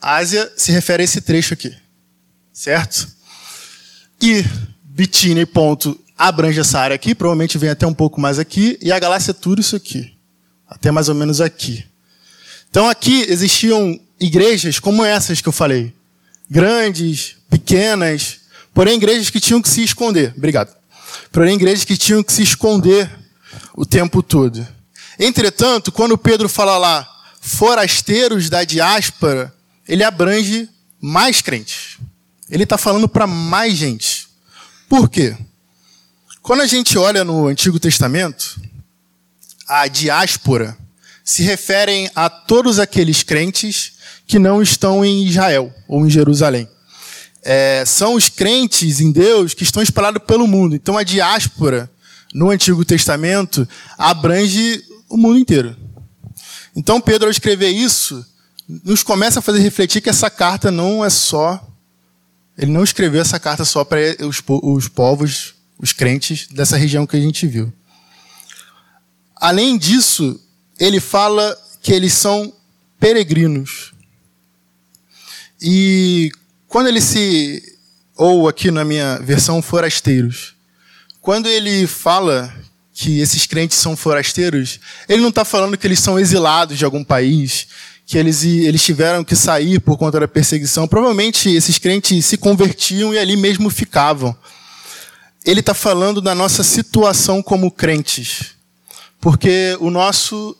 Ásia 0.00 0.52
se 0.56 0.70
refere 0.70 1.02
a 1.02 1.04
esse 1.04 1.20
trecho 1.20 1.52
aqui, 1.52 1.74
certo? 2.52 3.08
E 4.22 4.44
Bitínia 4.84 5.42
e 5.42 5.46
ponto 5.46 6.00
abrange 6.16 6.60
essa 6.60 6.78
área 6.78 6.94
aqui, 6.94 7.12
provavelmente 7.12 7.58
vem 7.58 7.70
até 7.70 7.84
um 7.84 7.92
pouco 7.92 8.20
mais 8.20 8.38
aqui, 8.38 8.78
e 8.80 8.92
a 8.92 9.00
galáxia 9.00 9.32
é 9.32 9.34
tudo 9.34 9.60
isso 9.60 9.74
aqui, 9.74 10.16
até 10.68 10.92
mais 10.92 11.08
ou 11.08 11.16
menos 11.16 11.40
aqui. 11.40 11.84
Então 12.70 12.88
aqui 12.88 13.26
existiam 13.28 13.98
igrejas 14.20 14.78
como 14.78 15.04
essas 15.04 15.40
que 15.40 15.48
eu 15.48 15.52
falei, 15.52 15.92
grandes, 16.48 17.34
pequenas, 17.50 18.42
porém 18.72 18.94
igrejas 18.94 19.28
que 19.28 19.40
tinham 19.40 19.60
que 19.60 19.68
se 19.68 19.82
esconder. 19.82 20.32
Obrigado. 20.36 20.72
Porém 21.32 21.56
igrejas 21.56 21.84
que 21.84 21.96
tinham 21.96 22.22
que 22.22 22.32
se 22.32 22.44
esconder 22.44 23.23
o 23.74 23.84
tempo 23.84 24.22
todo. 24.22 24.66
Entretanto, 25.18 25.92
quando 25.92 26.18
Pedro 26.18 26.48
fala 26.48 26.76
lá, 26.78 27.08
forasteiros 27.40 28.48
da 28.48 28.64
diáspora, 28.64 29.54
ele 29.86 30.02
abrange 30.02 30.68
mais 31.00 31.42
crentes. 31.42 31.98
Ele 32.50 32.64
está 32.64 32.78
falando 32.78 33.08
para 33.08 33.26
mais 33.26 33.74
gente. 33.74 34.26
Por 34.88 35.08
quê? 35.08 35.36
Quando 36.42 36.60
a 36.60 36.66
gente 36.66 36.98
olha 36.98 37.24
no 37.24 37.46
Antigo 37.46 37.78
Testamento, 37.80 38.60
a 39.66 39.88
diáspora 39.88 40.76
se 41.24 41.42
referem 41.42 42.10
a 42.14 42.28
todos 42.28 42.78
aqueles 42.78 43.22
crentes 43.22 43.94
que 44.26 44.38
não 44.38 44.60
estão 44.60 45.04
em 45.04 45.26
Israel 45.26 45.72
ou 45.88 46.06
em 46.06 46.10
Jerusalém. 46.10 46.68
É, 47.42 47.84
são 47.86 48.14
os 48.14 48.28
crentes 48.28 49.00
em 49.00 49.10
Deus 49.10 49.54
que 49.54 49.62
estão 49.62 49.82
espalhados 49.82 50.22
pelo 50.26 50.46
mundo. 50.46 50.74
Então 50.74 50.96
a 50.96 51.02
diáspora 51.02 51.90
no 52.34 52.50
Antigo 52.50 52.84
Testamento 52.84 53.66
abrange 53.96 54.82
o 55.08 55.16
mundo 55.16 55.38
inteiro. 55.38 55.76
Então, 56.74 57.00
Pedro, 57.00 57.28
ao 57.28 57.30
escrever 57.30 57.68
isso, 57.68 58.26
nos 58.68 59.04
começa 59.04 59.38
a 59.38 59.42
fazer 59.42 59.60
refletir 59.60 60.02
que 60.02 60.10
essa 60.10 60.28
carta 60.28 60.70
não 60.72 61.04
é 61.04 61.10
só 61.10 61.64
Ele 62.58 62.70
não 62.70 62.84
escreveu 62.84 63.20
essa 63.20 63.38
carta 63.38 63.64
só 63.64 63.84
para 63.84 64.00
os, 64.20 64.42
os 64.46 64.88
povos, 64.88 65.54
os 65.78 65.92
crentes 65.92 66.46
dessa 66.48 66.76
região 66.76 67.06
que 67.06 67.16
a 67.16 67.20
gente 67.20 67.46
viu. 67.46 67.72
Além 69.36 69.76
disso, 69.76 70.40
ele 70.78 71.00
fala 71.00 71.56
que 71.82 71.92
eles 71.92 72.12
são 72.12 72.52
peregrinos. 72.98 73.92
E 75.60 76.30
quando 76.68 76.88
ele 76.88 77.00
se. 77.00 77.62
Ou 78.16 78.48
aqui 78.48 78.70
na 78.70 78.84
minha 78.84 79.18
versão, 79.18 79.60
forasteiros. 79.60 80.53
Quando 81.24 81.48
ele 81.48 81.86
fala 81.86 82.54
que 82.92 83.18
esses 83.18 83.46
crentes 83.46 83.78
são 83.78 83.96
forasteiros, 83.96 84.78
ele 85.08 85.22
não 85.22 85.30
está 85.30 85.42
falando 85.42 85.74
que 85.78 85.86
eles 85.86 85.98
são 85.98 86.20
exilados 86.20 86.76
de 86.76 86.84
algum 86.84 87.02
país, 87.02 87.66
que 88.04 88.18
eles, 88.18 88.44
eles 88.44 88.84
tiveram 88.84 89.24
que 89.24 89.34
sair 89.34 89.80
por 89.80 89.96
conta 89.96 90.20
da 90.20 90.28
perseguição. 90.28 90.86
Provavelmente 90.86 91.48
esses 91.48 91.78
crentes 91.78 92.26
se 92.26 92.36
convertiam 92.36 93.14
e 93.14 93.18
ali 93.18 93.38
mesmo 93.38 93.70
ficavam. 93.70 94.36
Ele 95.46 95.60
está 95.60 95.72
falando 95.72 96.20
da 96.20 96.34
nossa 96.34 96.62
situação 96.62 97.42
como 97.42 97.70
crentes. 97.70 98.50
Porque 99.18 99.78
o 99.80 99.88
nosso 99.88 100.54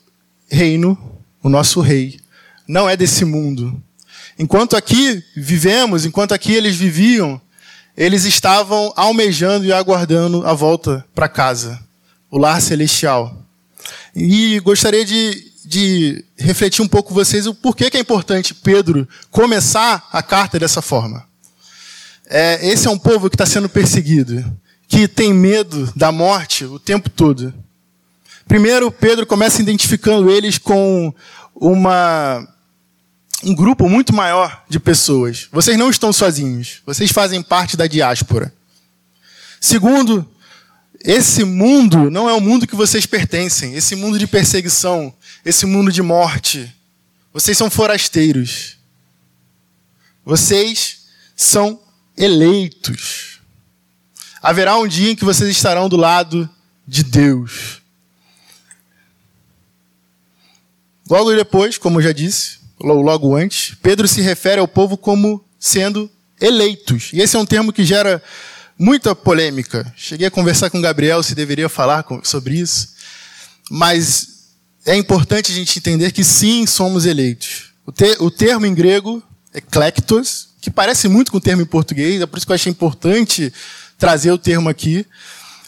reino, 0.48 0.96
o 1.42 1.50
nosso 1.50 1.82
rei, 1.82 2.18
não 2.66 2.88
é 2.88 2.96
desse 2.96 3.26
mundo. 3.26 3.78
Enquanto 4.38 4.78
aqui 4.78 5.22
vivemos, 5.36 6.06
enquanto 6.06 6.32
aqui 6.32 6.54
eles 6.54 6.74
viviam, 6.74 7.38
eles 7.96 8.24
estavam 8.24 8.92
almejando 8.96 9.64
e 9.64 9.72
aguardando 9.72 10.46
a 10.46 10.52
volta 10.52 11.04
para 11.14 11.28
casa, 11.28 11.80
o 12.30 12.38
lar 12.38 12.60
celestial. 12.60 13.44
E 14.14 14.58
gostaria 14.60 15.04
de, 15.04 15.52
de 15.64 16.24
refletir 16.36 16.82
um 16.82 16.88
pouco 16.88 17.10
com 17.10 17.14
vocês 17.14 17.46
o 17.46 17.54
porquê 17.54 17.90
que 17.90 17.96
é 17.96 18.00
importante 18.00 18.54
Pedro 18.54 19.08
começar 19.30 20.08
a 20.12 20.22
carta 20.22 20.58
dessa 20.58 20.82
forma. 20.82 21.24
É, 22.26 22.66
esse 22.66 22.86
é 22.86 22.90
um 22.90 22.98
povo 22.98 23.28
que 23.28 23.36
está 23.36 23.46
sendo 23.46 23.68
perseguido, 23.68 24.44
que 24.88 25.06
tem 25.06 25.32
medo 25.32 25.92
da 25.94 26.10
morte 26.10 26.64
o 26.64 26.78
tempo 26.78 27.08
todo. 27.10 27.52
Primeiro, 28.46 28.90
Pedro 28.90 29.26
começa 29.26 29.62
identificando 29.62 30.30
eles 30.30 30.58
com 30.58 31.14
uma 31.54 32.46
um 33.44 33.54
grupo 33.54 33.88
muito 33.88 34.14
maior 34.14 34.64
de 34.68 34.80
pessoas. 34.80 35.48
Vocês 35.52 35.78
não 35.78 35.90
estão 35.90 36.12
sozinhos. 36.12 36.80
Vocês 36.86 37.12
fazem 37.12 37.42
parte 37.42 37.76
da 37.76 37.86
diáspora. 37.86 38.52
Segundo, 39.60 40.28
esse 41.04 41.44
mundo 41.44 42.10
não 42.10 42.28
é 42.28 42.32
o 42.32 42.40
mundo 42.40 42.66
que 42.66 42.74
vocês 42.74 43.06
pertencem. 43.06 43.74
Esse 43.74 43.94
mundo 43.94 44.18
de 44.18 44.26
perseguição, 44.26 45.14
esse 45.44 45.66
mundo 45.66 45.92
de 45.92 46.02
morte. 46.02 46.74
Vocês 47.32 47.56
são 47.56 47.70
forasteiros. 47.70 48.76
Vocês 50.24 51.04
são 51.36 51.80
eleitos. 52.16 53.40
Haverá 54.42 54.76
um 54.78 54.88
dia 54.88 55.10
em 55.10 55.16
que 55.16 55.24
vocês 55.24 55.50
estarão 55.50 55.88
do 55.88 55.96
lado 55.96 56.48
de 56.86 57.02
Deus. 57.02 57.82
Logo 61.08 61.34
depois, 61.34 61.76
como 61.76 61.98
eu 61.98 62.02
já 62.02 62.12
disse, 62.12 62.63
logo 62.80 63.36
antes, 63.36 63.74
Pedro 63.82 64.06
se 64.08 64.20
refere 64.20 64.60
ao 64.60 64.68
povo 64.68 64.96
como 64.96 65.44
sendo 65.58 66.10
eleitos. 66.40 67.10
E 67.12 67.20
esse 67.20 67.36
é 67.36 67.38
um 67.38 67.46
termo 67.46 67.72
que 67.72 67.84
gera 67.84 68.22
muita 68.78 69.14
polêmica. 69.14 69.92
Cheguei 69.96 70.26
a 70.26 70.30
conversar 70.30 70.70
com 70.70 70.78
o 70.78 70.82
Gabriel 70.82 71.22
se 71.22 71.34
deveria 71.34 71.68
falar 71.68 72.04
sobre 72.22 72.56
isso. 72.56 72.94
Mas 73.70 74.34
é 74.84 74.96
importante 74.96 75.50
a 75.50 75.54
gente 75.54 75.78
entender 75.78 76.12
que 76.12 76.22
sim, 76.22 76.66
somos 76.66 77.06
eleitos. 77.06 77.72
O, 77.86 77.92
te, 77.92 78.16
o 78.20 78.30
termo 78.30 78.66
em 78.66 78.74
grego, 78.74 79.22
eclectos, 79.54 80.48
que 80.60 80.70
parece 80.70 81.08
muito 81.08 81.30
com 81.30 81.38
o 81.38 81.40
termo 81.40 81.62
em 81.62 81.66
português, 81.66 82.20
é 82.20 82.26
por 82.26 82.36
isso 82.36 82.46
que 82.46 82.52
eu 82.52 82.54
achei 82.54 82.70
importante 82.70 83.52
trazer 83.98 84.32
o 84.32 84.38
termo 84.38 84.68
aqui, 84.68 85.06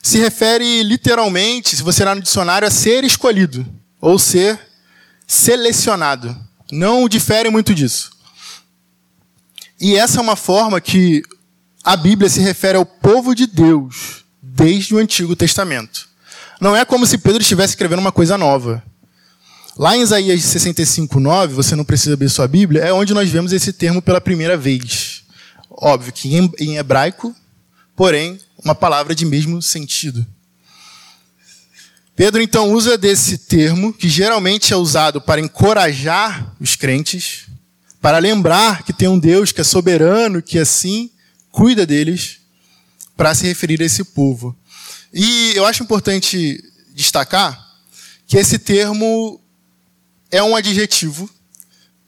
se 0.03 0.19
refere 0.19 0.83
literalmente, 0.83 1.77
se 1.77 1.83
você 1.83 2.03
olhar 2.03 2.15
no 2.15 2.23
dicionário, 2.23 2.67
a 2.67 2.71
ser 2.71 3.05
escolhido, 3.05 3.67
ou 4.01 4.19
ser 4.19 4.59
selecionado. 5.27 6.37
Não 6.71 7.09
difere 7.09 7.51
muito 7.51 7.75
disso. 7.75 8.11
E 9.81 9.97
essa 9.97 10.19
é 10.19 10.23
uma 10.23 10.37
forma 10.37 10.81
que 10.81 11.23
a 11.85 11.97
Bíblia 11.97 12.29
se 12.29 12.41
refere 12.41 12.79
ao 12.79 12.87
povo 12.87 13.35
de 13.35 13.47
Deus 13.47 14.25
desde 14.43 14.95
o 14.95 14.99
Antigo 14.99 15.37
Testamento. 15.37 16.09
Não 16.61 16.75
é 16.75 16.85
como 16.85 17.07
se 17.07 17.19
Pedro 17.19 17.43
estivesse 17.43 17.73
escrevendo 17.73 18.01
uma 18.01 18.13
coisa 18.13 18.39
nova. 18.39 18.83
Lá 19.79 19.95
em 19.97 20.01
Isaías 20.01 20.43
65, 20.43 21.21
9, 21.21 21.55
você 21.55 21.77
não 21.77 21.85
precisa 21.85 22.15
abrir 22.15 22.31
sua 22.31 22.49
Bíblia, 22.49 22.83
é 22.83 22.93
onde 22.93 23.13
nós 23.13 23.29
vemos 23.29 23.53
esse 23.53 23.73
termo 23.73 24.01
pela 24.01 24.21
primeira 24.21 24.57
vez. 24.57 25.23
Óbvio 25.71 26.13
que 26.13 26.35
em 26.59 26.77
hebraico, 26.77 27.37
porém, 27.95 28.41
uma 28.65 28.75
palavra 28.75 29.15
de 29.15 29.27
mesmo 29.27 29.61
sentido. 29.61 30.27
Pedro 32.17 32.41
então 32.41 32.73
usa 32.73 32.97
desse 32.97 33.37
termo, 33.37 33.93
que 33.93 34.09
geralmente 34.09 34.73
é 34.73 34.77
usado 34.77 35.21
para 35.21 35.39
encorajar 35.39 36.57
os 36.59 36.75
crentes, 36.75 37.45
para 38.01 38.17
lembrar 38.17 38.85
que 38.85 38.93
tem 38.93 39.07
um 39.07 39.19
Deus 39.19 39.53
que 39.53 39.61
é 39.61 39.65
soberano, 39.65 40.41
que 40.41 40.59
assim 40.59 41.11
cuida 41.51 41.85
deles, 41.85 42.39
para 43.15 43.35
se 43.35 43.47
referir 43.47 43.83
a 43.83 43.85
esse 43.85 44.03
povo. 44.03 44.57
E 45.13 45.53
eu 45.55 45.67
acho 45.67 45.83
importante 45.83 46.65
destacar 46.95 47.77
que 48.27 48.39
esse 48.39 48.59
termo 48.59 49.39
é 50.31 50.43
um 50.43 50.57
adjetivo. 50.57 51.29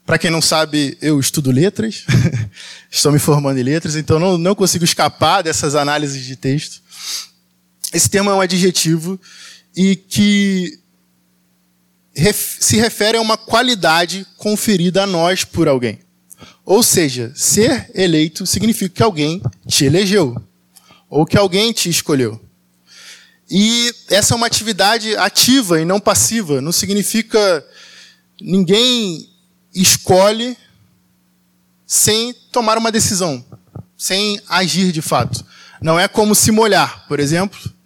Para 0.07 0.17
quem 0.17 0.31
não 0.31 0.41
sabe, 0.41 0.97
eu 1.03 1.19
estudo 1.19 1.51
letras, 1.51 2.03
estou 2.89 3.11
me 3.11 3.19
formando 3.19 3.59
em 3.59 3.63
letras, 3.63 3.95
então 3.95 4.17
não, 4.19 4.39
não 4.39 4.55
consigo 4.55 4.83
escapar 4.83 5.43
dessas 5.43 5.75
análises 5.75 6.25
de 6.25 6.35
texto. 6.35 6.81
Esse 7.93 8.09
termo 8.09 8.31
é 8.31 8.33
um 8.33 8.41
adjetivo 8.41 9.19
e 9.75 9.95
que 9.95 10.79
se 12.33 12.77
refere 12.77 13.17
a 13.17 13.21
uma 13.21 13.37
qualidade 13.37 14.25
conferida 14.37 15.03
a 15.03 15.07
nós 15.07 15.43
por 15.43 15.67
alguém. 15.67 15.99
Ou 16.65 16.83
seja, 16.83 17.31
ser 17.35 17.89
eleito 17.95 18.45
significa 18.45 18.95
que 18.95 19.03
alguém 19.03 19.41
te 19.67 19.85
elegeu 19.85 20.35
ou 21.09 21.25
que 21.25 21.37
alguém 21.37 21.71
te 21.71 21.89
escolheu. 21.89 22.39
E 23.49 23.91
essa 24.09 24.33
é 24.33 24.37
uma 24.37 24.45
atividade 24.45 25.15
ativa 25.15 25.81
e 25.81 25.85
não 25.85 25.99
passiva. 25.99 26.61
Não 26.61 26.71
significa 26.71 27.65
ninguém 28.39 29.27
escolhe 29.73 30.55
sem 31.87 32.33
tomar 32.51 32.77
uma 32.77 32.91
decisão, 32.91 33.43
sem 33.97 34.39
agir 34.47 34.91
de 34.91 35.01
fato. 35.01 35.43
Não 35.81 35.99
é 35.99 36.07
como 36.07 36.35
se 36.35 36.51
molhar, 36.51 37.07
por 37.07 37.19
exemplo 37.19 37.78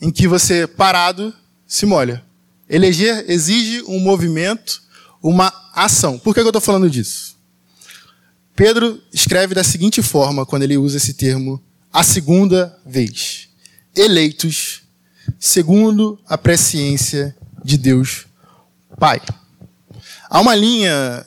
em 0.00 0.10
que 0.10 0.28
você, 0.28 0.66
parado, 0.66 1.34
se 1.66 1.86
molha. 1.86 2.22
Eleger 2.68 3.24
exige 3.28 3.82
um 3.82 4.00
movimento, 4.00 4.82
uma 5.22 5.52
ação. 5.74 6.18
Por 6.18 6.34
que 6.34 6.40
eu 6.40 6.46
estou 6.46 6.60
falando 6.60 6.90
disso? 6.90 7.36
Pedro 8.54 9.00
escreve 9.12 9.54
da 9.54 9.62
seguinte 9.62 10.02
forma 10.02 10.46
quando 10.46 10.62
ele 10.62 10.78
usa 10.78 10.96
esse 10.96 11.14
termo 11.14 11.62
a 11.92 12.02
segunda 12.02 12.78
vez: 12.84 13.48
eleitos 13.94 14.82
segundo 15.38 16.18
a 16.26 16.38
presciência 16.38 17.36
de 17.64 17.76
Deus 17.76 18.26
Pai. 18.98 19.20
Há 20.28 20.40
uma 20.40 20.54
linha 20.54 21.24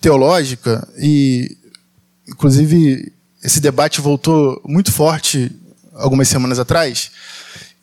teológica 0.00 0.86
e, 0.98 1.56
inclusive, 2.26 3.12
esse 3.42 3.60
debate 3.60 4.00
voltou 4.00 4.60
muito 4.64 4.92
forte 4.92 5.50
algumas 5.94 6.28
semanas 6.28 6.58
atrás, 6.58 7.10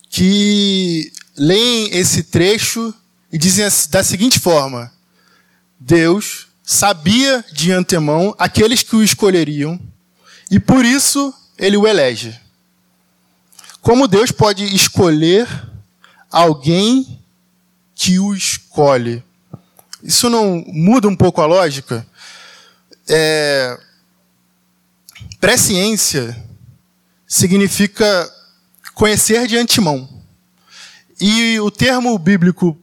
que 0.10 1.12
leem 1.36 1.90
esse 1.96 2.24
trecho 2.24 2.94
e 3.32 3.38
dizem 3.38 3.66
da 3.90 4.04
seguinte 4.04 4.40
forma: 4.40 4.92
Deus 5.80 6.48
sabia 6.64 7.46
de 7.52 7.72
antemão 7.72 8.36
aqueles 8.38 8.84
que 8.84 8.96
o 8.96 9.04
escolheriam 9.04 9.80
e 10.50 10.60
por 10.60 10.84
isso 10.84 11.34
ele 11.58 11.78
o 11.78 11.88
elege. 11.88 12.40
Como 13.82 14.08
Deus 14.08 14.32
pode 14.32 14.64
escolher 14.76 15.48
alguém 16.32 17.22
que 17.96 18.20
o 18.20 18.34
escolhe? 18.34 19.24
Isso 20.04 20.30
não 20.30 20.64
muda 20.68 21.08
um 21.08 21.16
pouco 21.16 21.42
a 21.42 21.46
lógica? 21.46 22.06
É... 23.08 23.80
Presciência 25.40 26.36
significa 27.26 28.34
conhecer 28.98 29.46
de 29.46 29.56
antemão. 29.56 30.10
E 31.22 31.60
o 31.60 31.70
termo 31.70 32.18
bíblico, 32.18 32.76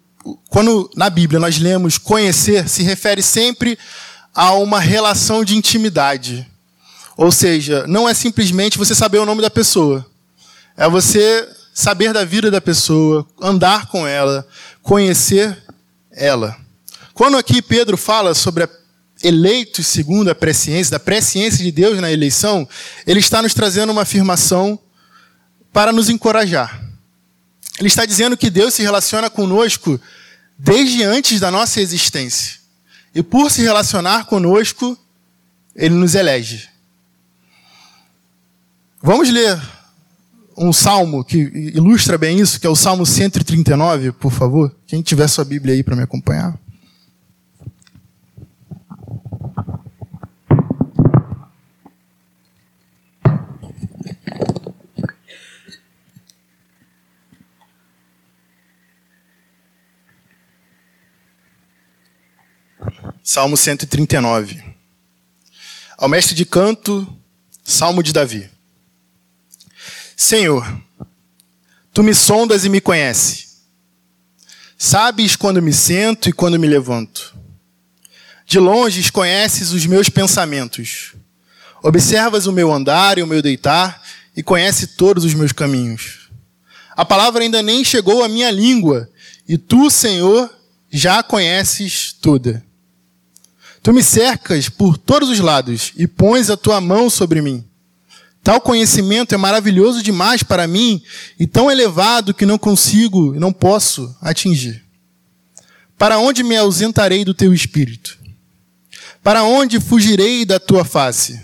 quando 0.49 0.89
na 0.95 1.11
Bíblia 1.11 1.41
nós 1.41 1.59
lemos 1.59 1.99
conhecer, 1.99 2.69
se 2.69 2.85
refere 2.85 3.21
sempre 3.21 3.77
a 4.33 4.53
uma 4.55 4.79
relação 4.79 5.45
de 5.45 5.57
intimidade. 5.57 6.49
Ou 7.17 7.33
seja, 7.33 7.85
não 7.89 8.09
é 8.09 8.15
simplesmente 8.15 8.79
você 8.79 8.95
saber 8.95 9.19
o 9.19 9.27
nome 9.27 9.43
da 9.43 9.51
pessoa. 9.51 10.07
É 10.77 10.89
você 10.89 11.49
saber 11.75 12.13
da 12.13 12.25
vida 12.25 12.49
da 12.49 12.61
pessoa, 12.61 13.27
andar 13.43 13.89
com 13.89 14.07
ela, 14.07 14.47
conhecer 14.83 15.65
ela. 16.13 16.57
Quando 17.13 17.37
aqui 17.37 17.61
Pedro 17.61 17.97
fala 17.97 18.35
sobre 18.35 18.63
a 18.63 18.69
eleitos 19.21 19.89
segundo 19.89 20.31
a 20.31 20.35
presciência, 20.35 20.93
da 20.93 21.01
presciência 21.01 21.65
de 21.65 21.73
Deus 21.73 22.01
na 22.01 22.13
eleição, 22.13 22.69
ele 23.05 23.19
está 23.19 23.43
nos 23.43 23.53
trazendo 23.53 23.91
uma 23.91 24.03
afirmação 24.03 24.79
para 25.75 25.93
nos 25.93 26.09
encorajar. 26.09 26.81
Ele 27.81 27.89
está 27.89 28.07
dizendo 28.07 28.37
que 28.37 28.49
Deus 28.49 28.73
se 28.75 28.83
relaciona 28.83 29.29
conosco 29.29 30.01
desde 30.57 31.03
antes 31.03 31.41
da 31.41 31.51
nossa 31.51 31.81
existência. 31.81 32.61
E 33.13 33.25
por 33.25 33.51
se 33.51 33.63
relacionar 33.63 34.27
conosco, 34.27 34.97
ele 35.75 35.97
nos 35.97 36.15
elege. 36.15 36.69
Vamos 39.03 39.29
ler 39.29 39.61
um 40.57 40.73
salmo 40.73 41.25
que 41.25 41.39
ilustra 41.75 42.17
bem 42.17 42.39
isso, 42.39 42.61
que 42.61 42.67
é 42.69 42.71
o 42.71 42.77
Salmo 42.77 43.05
139, 43.05 44.13
por 44.13 44.31
favor. 44.31 44.75
Quem 44.87 45.03
tiver 45.03 45.27
sua 45.27 45.45
Bíblia 45.45 45.75
aí 45.75 45.83
para 45.83 45.97
me 45.97 46.05
acompanhar. 46.05 46.57
Salmo 63.35 63.57
139. 63.57 64.63
Ao 65.99 66.09
mestre 66.09 66.37
de 66.37 66.45
canto, 66.45 67.05
Salmo 67.65 68.01
de 68.01 68.13
Davi. 68.13 68.49
Senhor, 70.17 70.65
tu 71.93 72.05
me 72.05 72.15
sondas 72.15 72.65
e 72.65 72.69
me 72.69 72.81
conheces. 72.81 73.65
Sabes 74.79 75.35
quando 75.35 75.61
me 75.61 75.73
sento 75.73 76.29
e 76.29 76.33
quando 76.33 76.61
me 76.61 76.69
levanto. 76.69 77.37
De 78.47 78.61
longe 78.61 79.11
conheces 79.11 79.73
os 79.73 79.85
meus 79.85 80.09
pensamentos. 80.09 81.15
Observas 81.83 82.47
o 82.47 82.53
meu 82.53 82.73
andar 82.73 83.19
e 83.19 83.23
o 83.25 83.27
meu 83.27 83.43
deitar 83.43 84.01
e 84.37 84.45
conhece 84.45 84.87
todos 84.87 85.25
os 85.25 85.35
meus 85.35 85.51
caminhos. 85.51 86.31
A 86.93 87.05
palavra 87.05 87.43
ainda 87.43 87.65
nem 87.65 87.83
chegou 87.83 88.23
à 88.23 88.29
minha 88.29 88.53
língua 88.53 89.11
e 89.49 89.59
tu, 89.59 89.91
Senhor, 89.91 90.49
já 90.89 91.19
a 91.19 91.23
conheces 91.25 92.13
toda. 92.13 92.64
Tu 93.85 93.93
me 93.93 94.03
cercas 94.03 94.71
por 94.71 94.97
todos 94.97 95.29
os 95.29 95.41
lados 95.41 95.93
e 95.95 96.07
pões 96.07 96.49
a 96.49 96.57
tua 96.57 96.81
mão 96.81 97.11
sobre 97.11 97.43
mim. 97.43 97.63
Tal 98.43 98.59
conhecimento 98.59 99.35
é 99.35 99.37
maravilhoso 99.37 100.03
demais 100.03 100.43
para 100.43 100.67
mim 100.67 101.03
e 101.39 101.47
tão 101.47 101.71
elevado 101.71 102.33
que 102.33 102.47
não 102.47 102.57
consigo 102.57 103.35
e 103.35 103.39
não 103.39 103.53
posso 103.53 104.17
atingir. 104.23 104.83
Para 105.99 106.19
onde 106.19 106.43
me 106.43 106.57
ausentarei 106.57 107.27
do 107.27 107.35
teu 107.35 107.53
espírito? 107.53 108.19
Para 109.23 109.45
onde 109.45 109.79
fugirei 109.79 110.47
da 110.47 110.59
tua 110.59 110.87
face? 110.87 111.39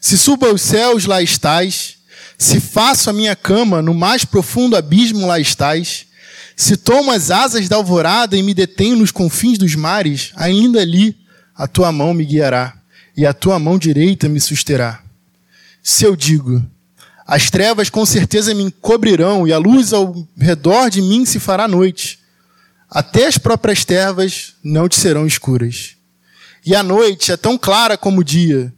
Se 0.00 0.16
subo 0.16 0.46
aos 0.46 0.62
céus, 0.62 1.06
lá 1.06 1.20
estás. 1.20 1.96
Se 2.38 2.60
faço 2.60 3.10
a 3.10 3.12
minha 3.12 3.34
cama 3.34 3.82
no 3.82 3.94
mais 3.94 4.24
profundo 4.24 4.76
abismo, 4.76 5.26
lá 5.26 5.40
estás. 5.40 6.06
Se 6.54 6.76
tomo 6.76 7.10
as 7.10 7.32
asas 7.32 7.68
da 7.68 7.74
alvorada 7.74 8.36
e 8.36 8.44
me 8.44 8.54
detenho 8.54 8.94
nos 8.94 9.10
confins 9.10 9.58
dos 9.58 9.74
mares, 9.74 10.30
ainda 10.36 10.80
ali 10.80 11.23
a 11.56 11.66
tua 11.66 11.92
mão 11.92 12.12
me 12.12 12.24
guiará 12.24 12.76
e 13.16 13.24
a 13.26 13.32
tua 13.32 13.58
mão 13.58 13.78
direita 13.78 14.28
me 14.28 14.40
susterá. 14.40 15.02
Se 15.82 16.04
eu 16.04 16.16
digo, 16.16 16.64
as 17.26 17.50
trevas 17.50 17.88
com 17.88 18.04
certeza 18.04 18.54
me 18.54 18.64
encobrirão 18.64 19.46
e 19.46 19.52
a 19.52 19.58
luz 19.58 19.92
ao 19.92 20.26
redor 20.36 20.90
de 20.90 21.00
mim 21.00 21.24
se 21.24 21.38
fará 21.38 21.68
noite, 21.68 22.18
até 22.90 23.26
as 23.26 23.38
próprias 23.38 23.84
trevas 23.84 24.54
não 24.62 24.88
te 24.88 24.96
serão 24.98 25.26
escuras. 25.26 25.96
E 26.64 26.74
a 26.74 26.82
noite 26.82 27.32
é 27.32 27.36
tão 27.36 27.58
clara 27.58 27.96
como 27.96 28.20
o 28.20 28.24
dia. 28.24 28.72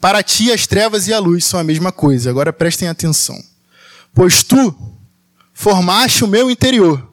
Para 0.00 0.22
ti 0.22 0.52
as 0.52 0.66
trevas 0.66 1.08
e 1.08 1.12
a 1.12 1.18
luz 1.18 1.44
são 1.44 1.58
a 1.58 1.64
mesma 1.64 1.92
coisa. 1.92 2.30
Agora 2.30 2.52
prestem 2.52 2.88
atenção. 2.88 3.38
Pois 4.14 4.42
tu 4.42 4.74
formaste 5.52 6.24
o 6.24 6.28
meu 6.28 6.50
interior. 6.50 7.06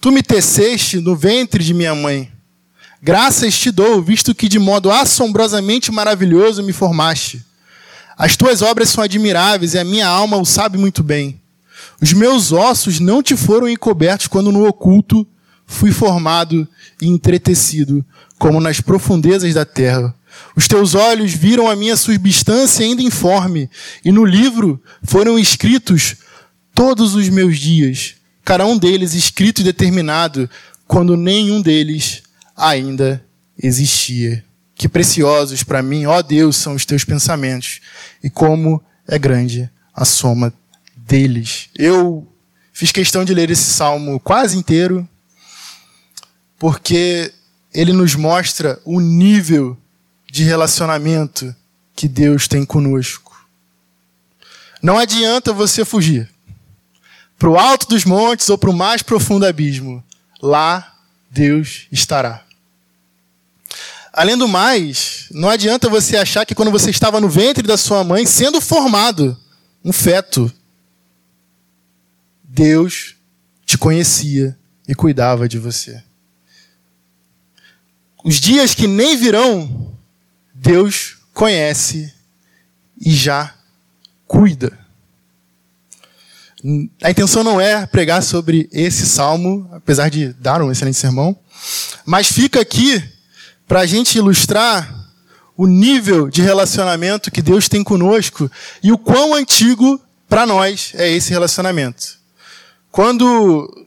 Tu 0.00 0.10
me 0.10 0.22
teceste 0.22 0.98
no 0.98 1.14
ventre 1.14 1.62
de 1.62 1.74
minha 1.74 1.94
mãe. 1.94 2.32
Graças 3.04 3.58
te 3.58 3.72
dou, 3.72 4.00
visto 4.00 4.32
que 4.32 4.48
de 4.48 4.60
modo 4.60 4.88
assombrosamente 4.88 5.90
maravilhoso 5.90 6.62
me 6.62 6.72
formaste. 6.72 7.44
As 8.16 8.36
tuas 8.36 8.62
obras 8.62 8.90
são 8.90 9.02
admiráveis 9.02 9.74
e 9.74 9.78
a 9.80 9.84
minha 9.84 10.06
alma 10.06 10.36
o 10.36 10.44
sabe 10.44 10.78
muito 10.78 11.02
bem. 11.02 11.40
Os 12.00 12.12
meus 12.12 12.52
ossos 12.52 13.00
não 13.00 13.20
te 13.20 13.36
foram 13.36 13.68
encobertos 13.68 14.28
quando 14.28 14.52
no 14.52 14.68
oculto 14.68 15.26
fui 15.66 15.90
formado 15.90 16.68
e 17.00 17.08
entretecido, 17.08 18.04
como 18.38 18.60
nas 18.60 18.80
profundezas 18.80 19.52
da 19.52 19.64
terra. 19.64 20.14
Os 20.54 20.68
teus 20.68 20.94
olhos 20.94 21.32
viram 21.32 21.68
a 21.68 21.74
minha 21.74 21.96
substância 21.96 22.86
ainda 22.86 23.02
informe, 23.02 23.68
e 24.04 24.12
no 24.12 24.24
livro 24.24 24.80
foram 25.02 25.36
escritos 25.36 26.14
todos 26.72 27.16
os 27.16 27.28
meus 27.28 27.58
dias, 27.58 28.14
cada 28.44 28.64
um 28.64 28.78
deles 28.78 29.12
escrito 29.12 29.60
e 29.60 29.64
determinado, 29.64 30.48
quando 30.86 31.16
nenhum 31.16 31.60
deles 31.60 32.22
ainda 32.62 33.24
existia. 33.60 34.44
Que 34.74 34.88
preciosos 34.88 35.62
para 35.62 35.82
mim, 35.82 36.06
ó 36.06 36.22
Deus, 36.22 36.56
são 36.56 36.74
os 36.74 36.86
teus 36.86 37.04
pensamentos 37.04 37.80
e 38.22 38.30
como 38.30 38.82
é 39.06 39.18
grande 39.18 39.70
a 39.94 40.04
soma 40.04 40.52
deles. 40.96 41.68
Eu 41.76 42.26
fiz 42.72 42.90
questão 42.90 43.24
de 43.24 43.34
ler 43.34 43.50
esse 43.50 43.64
salmo 43.64 44.18
quase 44.18 44.56
inteiro, 44.56 45.06
porque 46.58 47.32
ele 47.74 47.92
nos 47.92 48.14
mostra 48.14 48.80
o 48.84 49.00
nível 49.00 49.76
de 50.30 50.44
relacionamento 50.44 51.54
que 51.94 52.08
Deus 52.08 52.48
tem 52.48 52.64
conosco. 52.64 53.46
Não 54.82 54.98
adianta 54.98 55.52
você 55.52 55.84
fugir 55.84 56.28
para 57.38 57.50
o 57.50 57.58
alto 57.58 57.88
dos 57.88 58.04
montes 58.04 58.48
ou 58.48 58.56
para 58.56 58.70
o 58.70 58.76
mais 58.76 59.02
profundo 59.02 59.46
abismo. 59.46 60.02
Lá 60.40 60.94
Deus 61.30 61.86
estará. 61.90 62.44
Além 64.12 64.36
do 64.36 64.46
mais, 64.46 65.26
não 65.30 65.48
adianta 65.48 65.88
você 65.88 66.18
achar 66.18 66.44
que 66.44 66.54
quando 66.54 66.70
você 66.70 66.90
estava 66.90 67.18
no 67.18 67.30
ventre 67.30 67.66
da 67.66 67.78
sua 67.78 68.04
mãe, 68.04 68.26
sendo 68.26 68.60
formado, 68.60 69.38
um 69.82 69.92
feto, 69.92 70.52
Deus 72.44 73.16
te 73.64 73.78
conhecia 73.78 74.56
e 74.86 74.94
cuidava 74.94 75.48
de 75.48 75.58
você. 75.58 76.02
Os 78.22 78.38
dias 78.38 78.74
que 78.74 78.86
nem 78.86 79.16
virão, 79.16 79.96
Deus 80.54 81.16
conhece 81.32 82.12
e 83.00 83.12
já 83.14 83.54
cuida. 84.26 84.78
A 87.02 87.10
intenção 87.10 87.42
não 87.42 87.58
é 87.58 87.86
pregar 87.86 88.22
sobre 88.22 88.68
esse 88.70 89.06
salmo, 89.06 89.68
apesar 89.72 90.10
de 90.10 90.34
dar 90.34 90.62
um 90.62 90.70
excelente 90.70 90.98
sermão, 90.98 91.36
mas 92.04 92.30
fica 92.30 92.60
aqui 92.60 93.02
para 93.72 93.80
a 93.80 93.86
gente 93.86 94.18
ilustrar 94.18 94.94
o 95.56 95.66
nível 95.66 96.28
de 96.28 96.42
relacionamento 96.42 97.30
que 97.30 97.40
Deus 97.40 97.70
tem 97.70 97.82
conosco 97.82 98.52
e 98.82 98.92
o 98.92 98.98
quão 98.98 99.34
antigo 99.34 99.98
para 100.28 100.44
nós 100.44 100.92
é 100.92 101.10
esse 101.10 101.30
relacionamento. 101.30 102.18
Quando 102.90 103.86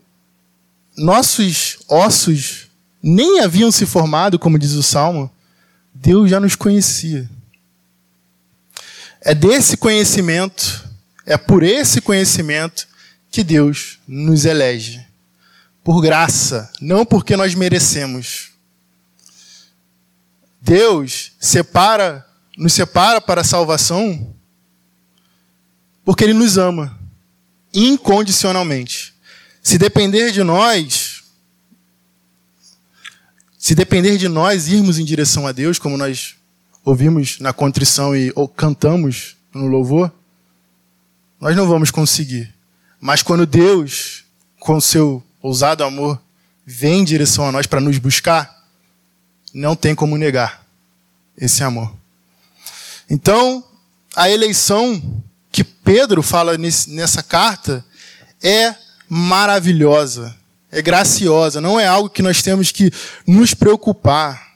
nossos 0.97 1.77
ossos 1.87 2.65
nem 2.99 3.41
haviam 3.41 3.71
se 3.71 3.85
formado, 3.85 4.39
como 4.39 4.57
diz 4.57 4.71
o 4.71 4.81
Salmo, 4.81 5.31
Deus 5.93 6.31
já 6.31 6.39
nos 6.39 6.55
conhecia. 6.55 7.29
É 9.21 9.35
desse 9.35 9.77
conhecimento, 9.77 10.83
é 11.27 11.37
por 11.37 11.61
esse 11.61 12.01
conhecimento 12.01 12.87
que 13.29 13.43
Deus 13.43 13.99
nos 14.07 14.45
elege. 14.45 15.05
Por 15.83 16.01
graça, 16.01 16.71
não 16.81 17.05
porque 17.05 17.37
nós 17.37 17.53
merecemos. 17.53 18.54
Deus 20.65 21.33
separa, 21.39 22.25
nos 22.57 22.73
separa 22.73 23.21
para 23.21 23.41
a 23.41 23.43
salvação 23.43 24.33
porque 26.03 26.23
Ele 26.23 26.33
nos 26.33 26.57
ama 26.57 26.99
incondicionalmente. 27.71 29.13
Se 29.61 29.77
depender 29.77 30.31
de 30.31 30.41
nós, 30.41 31.23
se 33.59 33.75
depender 33.75 34.17
de 34.17 34.27
nós 34.27 34.67
irmos 34.67 34.97
em 34.97 35.05
direção 35.05 35.45
a 35.45 35.51
Deus, 35.51 35.77
como 35.77 35.97
nós 35.97 36.35
ouvimos 36.83 37.39
na 37.39 37.53
contrição 37.53 38.15
e 38.15 38.31
ou 38.35 38.47
cantamos 38.47 39.35
no 39.53 39.67
louvor, 39.67 40.11
nós 41.39 41.55
não 41.55 41.67
vamos 41.67 41.91
conseguir. 41.91 42.51
Mas 42.99 43.21
quando 43.21 43.45
Deus, 43.45 44.23
com 44.59 44.81
seu 44.81 45.23
ousado 45.43 45.83
amor, 45.83 46.19
vem 46.65 47.01
em 47.01 47.03
direção 47.03 47.47
a 47.47 47.51
nós 47.51 47.67
para 47.67 47.79
nos 47.79 47.99
buscar, 47.99 48.54
não 49.55 49.73
tem 49.73 49.95
como 49.95 50.17
negar 50.17 50.65
esse 51.37 51.63
amor. 51.63 51.95
Então, 53.09 53.63
a 54.13 54.29
eleição 54.29 55.01
que 55.49 55.63
Pedro 55.63 56.21
fala 56.21 56.57
nessa 56.57 57.23
carta 57.23 57.83
é 58.43 58.75
maravilhosa, 59.07 60.35
é 60.69 60.81
graciosa, 60.81 61.61
não 61.61 61.79
é 61.79 61.87
algo 61.87 62.09
que 62.09 62.21
nós 62.21 62.41
temos 62.41 62.69
que 62.69 62.91
nos 63.25 63.53
preocupar. 63.53 64.55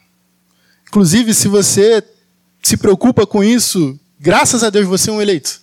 Inclusive, 0.86 1.32
se 1.32 1.48
você 1.48 2.04
se 2.62 2.76
preocupa 2.76 3.26
com 3.26 3.42
isso, 3.42 3.98
graças 4.18 4.62
a 4.62 4.68
Deus 4.68 4.86
você 4.86 5.08
é 5.08 5.12
um 5.14 5.22
eleito. 5.22 5.62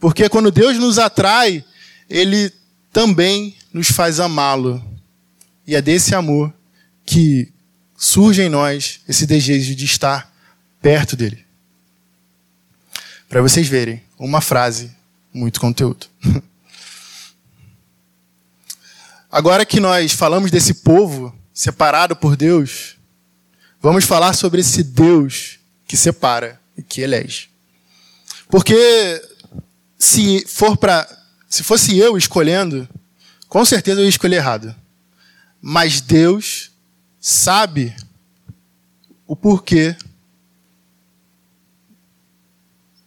Porque 0.00 0.30
quando 0.30 0.50
Deus 0.50 0.78
nos 0.78 0.98
atrai, 0.98 1.62
Ele 2.08 2.50
também 2.90 3.54
nos 3.70 3.90
faz 3.90 4.18
amá-lo. 4.18 4.82
E 5.66 5.76
é 5.76 5.82
desse 5.82 6.14
amor 6.14 6.52
que 7.04 7.51
surge 8.02 8.42
em 8.42 8.48
nós 8.48 9.00
esse 9.08 9.24
desejo 9.24 9.76
de 9.76 9.84
estar 9.84 10.34
perto 10.80 11.14
dele. 11.14 11.46
Para 13.28 13.40
vocês 13.40 13.68
verem, 13.68 14.02
uma 14.18 14.40
frase, 14.40 14.90
muito 15.32 15.60
conteúdo. 15.60 16.08
Agora 19.30 19.64
que 19.64 19.78
nós 19.78 20.10
falamos 20.10 20.50
desse 20.50 20.74
povo 20.74 21.32
separado 21.54 22.16
por 22.16 22.36
Deus, 22.36 22.96
vamos 23.80 24.04
falar 24.04 24.32
sobre 24.32 24.62
esse 24.62 24.82
Deus 24.82 25.60
que 25.86 25.96
separa 25.96 26.60
e 26.76 26.82
que 26.82 27.02
elege. 27.02 27.50
Porque 28.50 29.22
se 29.96 30.44
for 30.48 30.76
para 30.76 31.06
se 31.48 31.62
fosse 31.62 31.96
eu 31.96 32.18
escolhendo, 32.18 32.88
com 33.48 33.64
certeza 33.64 34.00
eu 34.00 34.04
ia 34.04 34.10
escolher 34.10 34.36
errado. 34.36 34.74
Mas 35.60 36.00
Deus 36.00 36.71
sabe 37.24 37.94
o 39.24 39.36
porquê 39.36 39.96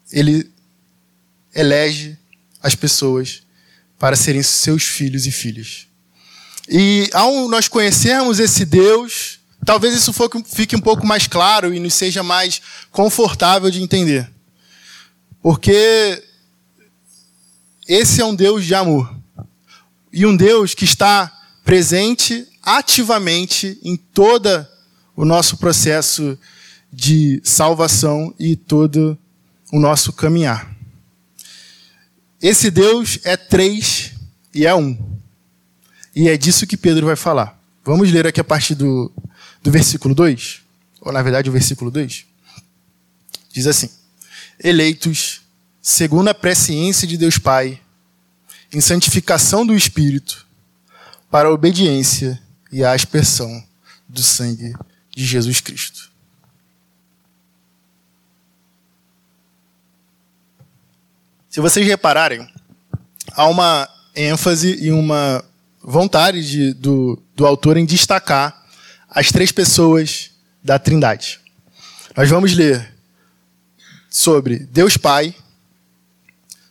ele 0.10 0.50
elege 1.54 2.18
as 2.64 2.74
pessoas 2.74 3.44
para 4.00 4.16
serem 4.16 4.42
seus 4.42 4.84
filhos 4.84 5.28
e 5.28 5.32
filhas. 5.32 5.88
E 6.70 7.10
ao 7.12 7.50
nós 7.50 7.68
conhecermos 7.68 8.40
esse 8.40 8.64
Deus, 8.64 9.40
talvez 9.66 9.94
isso 9.94 10.14
fique 10.46 10.78
um 10.78 10.82
pouco 10.82 11.06
mais 11.06 11.28
claro 11.28 11.74
e 11.74 11.80
nos 11.80 11.94
seja 11.94 12.24
mais 12.24 12.62
confortável 12.92 13.70
de 13.70 13.84
entender. 13.84 14.32
Porque 15.42 16.24
esse 17.86 18.22
é 18.22 18.26
um 18.26 18.34
Deus 18.34 18.66
de 18.66 18.74
amor 18.74 19.14
e 20.12 20.26
um 20.26 20.36
Deus 20.36 20.74
que 20.74 20.86
está 20.86 21.32
presente 21.66 22.48
ativamente 22.66 23.80
em 23.84 23.96
todo 23.96 24.66
o 25.16 25.24
nosso 25.24 25.58
processo 25.58 26.38
de 26.92 27.40
salvação 27.44 28.34
e 28.40 28.56
todo 28.56 29.18
o 29.72 29.80
nosso 29.80 30.12
caminhar. 30.12 30.76
Esse 32.42 32.72
Deus 32.72 33.20
é 33.24 33.38
três 33.38 34.14
e 34.54 34.66
é 34.66 34.74
um. 34.74 34.98
E 36.16 36.28
é 36.28 36.36
disso 36.36 36.66
que 36.66 36.76
Pedro 36.76 37.06
vai 37.06 37.16
falar. 37.16 37.60
Vamos 37.84 38.12
ler 38.12 38.26
aqui 38.26 38.40
a 38.40 38.44
partir 38.44 38.74
do, 38.74 39.12
do 39.62 39.70
versículo 39.70 40.16
2, 40.16 40.62
ou 41.02 41.12
na 41.12 41.22
verdade 41.22 41.50
o 41.50 41.54
versículo 41.54 41.92
2. 41.92 42.26
Diz 43.52 43.68
assim: 43.68 43.90
Eleitos 44.64 45.42
segundo 45.82 46.30
a 46.30 46.34
presciência 46.34 47.08
de 47.08 47.16
Deus 47.16 47.38
Pai 47.38 47.80
em 48.74 48.82
santificação 48.82 49.66
do 49.66 49.76
Espírito, 49.76 50.46
para 51.30 51.48
a 51.48 51.52
obediência 51.52 52.42
e 52.76 52.84
a 52.84 52.92
aspersão 52.92 53.66
do 54.06 54.22
sangue 54.22 54.76
de 55.10 55.26
Jesus 55.26 55.62
Cristo. 55.62 56.12
Se 61.50 61.62
vocês 61.62 61.88
repararem, 61.88 62.46
há 63.32 63.48
uma 63.48 63.88
ênfase 64.14 64.76
e 64.76 64.92
uma 64.92 65.42
vontade 65.82 66.46
de, 66.46 66.74
do, 66.74 67.18
do 67.34 67.48
autor 67.48 67.78
em 67.78 67.86
destacar 67.86 68.68
as 69.10 69.32
três 69.32 69.54
pessoas 69.54 70.32
da 70.62 70.78
Trindade. 70.78 71.40
Nós 72.14 72.30
vamos 72.30 72.54
ler 72.54 72.94
sobre 74.10 74.60
Deus 74.60 74.98
Pai, 74.98 75.34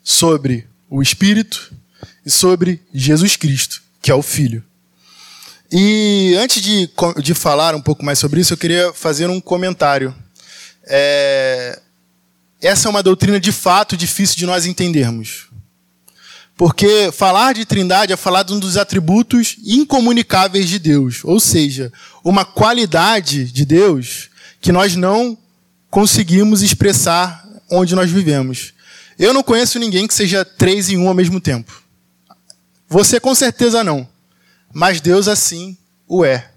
sobre 0.02 0.68
o 0.90 1.00
Espírito 1.00 1.74
e 2.26 2.30
sobre 2.30 2.82
Jesus 2.92 3.36
Cristo, 3.36 3.82
que 4.02 4.10
é 4.10 4.14
o 4.14 4.20
Filho. 4.20 4.62
E 5.76 6.36
antes 6.38 6.62
de, 6.62 6.88
de 7.20 7.34
falar 7.34 7.74
um 7.74 7.80
pouco 7.80 8.04
mais 8.04 8.20
sobre 8.20 8.40
isso, 8.40 8.52
eu 8.52 8.56
queria 8.56 8.92
fazer 8.92 9.28
um 9.28 9.40
comentário. 9.40 10.14
É, 10.84 11.80
essa 12.62 12.86
é 12.86 12.90
uma 12.90 13.02
doutrina 13.02 13.40
de 13.40 13.50
fato 13.50 13.96
difícil 13.96 14.36
de 14.36 14.46
nós 14.46 14.66
entendermos. 14.66 15.48
Porque 16.56 17.10
falar 17.10 17.54
de 17.54 17.64
trindade 17.64 18.12
é 18.12 18.16
falar 18.16 18.44
de 18.44 18.52
um 18.52 18.60
dos 18.60 18.76
atributos 18.76 19.56
incomunicáveis 19.64 20.68
de 20.68 20.78
Deus, 20.78 21.22
ou 21.24 21.40
seja, 21.40 21.92
uma 22.22 22.44
qualidade 22.44 23.46
de 23.46 23.64
Deus 23.64 24.30
que 24.60 24.70
nós 24.70 24.94
não 24.94 25.36
conseguimos 25.90 26.62
expressar 26.62 27.44
onde 27.68 27.96
nós 27.96 28.12
vivemos. 28.12 28.74
Eu 29.18 29.34
não 29.34 29.42
conheço 29.42 29.80
ninguém 29.80 30.06
que 30.06 30.14
seja 30.14 30.44
três 30.44 30.88
em 30.88 30.96
um 30.96 31.08
ao 31.08 31.14
mesmo 31.14 31.40
tempo. 31.40 31.82
Você 32.88 33.18
com 33.18 33.34
certeza 33.34 33.82
não. 33.82 34.13
Mas 34.74 35.00
Deus 35.00 35.28
assim 35.28 35.78
o 36.06 36.24
é. 36.24 36.50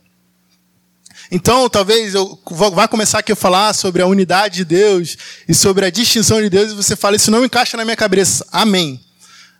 Então, 1.29 1.69
talvez 1.69 2.15
eu 2.15 2.41
vá 2.51 2.87
começar 2.87 3.19
aqui 3.19 3.31
a 3.31 3.35
falar 3.35 3.73
sobre 3.73 4.01
a 4.01 4.07
unidade 4.07 4.57
de 4.57 4.65
Deus 4.65 5.17
e 5.47 5.53
sobre 5.53 5.85
a 5.85 5.89
distinção 5.89 6.41
de 6.41 6.49
Deus 6.49 6.71
e 6.71 6.75
você 6.75 6.95
fala, 6.95 7.15
isso 7.15 7.29
não 7.29 7.45
encaixa 7.45 7.77
na 7.77 7.85
minha 7.85 7.97
cabeça. 7.97 8.45
Amém. 8.51 8.99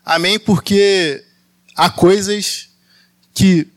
Amém, 0.04 0.39
porque 0.39 1.24
há 1.76 1.89
coisas 1.89 2.70
que 3.34 3.67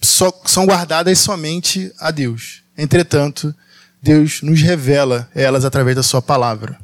só 0.00 0.32
são 0.44 0.64
guardadas 0.64 1.18
somente 1.18 1.92
a 1.98 2.10
Deus. 2.10 2.62
Entretanto, 2.78 3.54
Deus 4.00 4.40
nos 4.40 4.62
revela 4.62 5.28
elas 5.34 5.64
através 5.64 5.96
da 5.96 6.02
sua 6.02 6.22
palavra. 6.22 6.78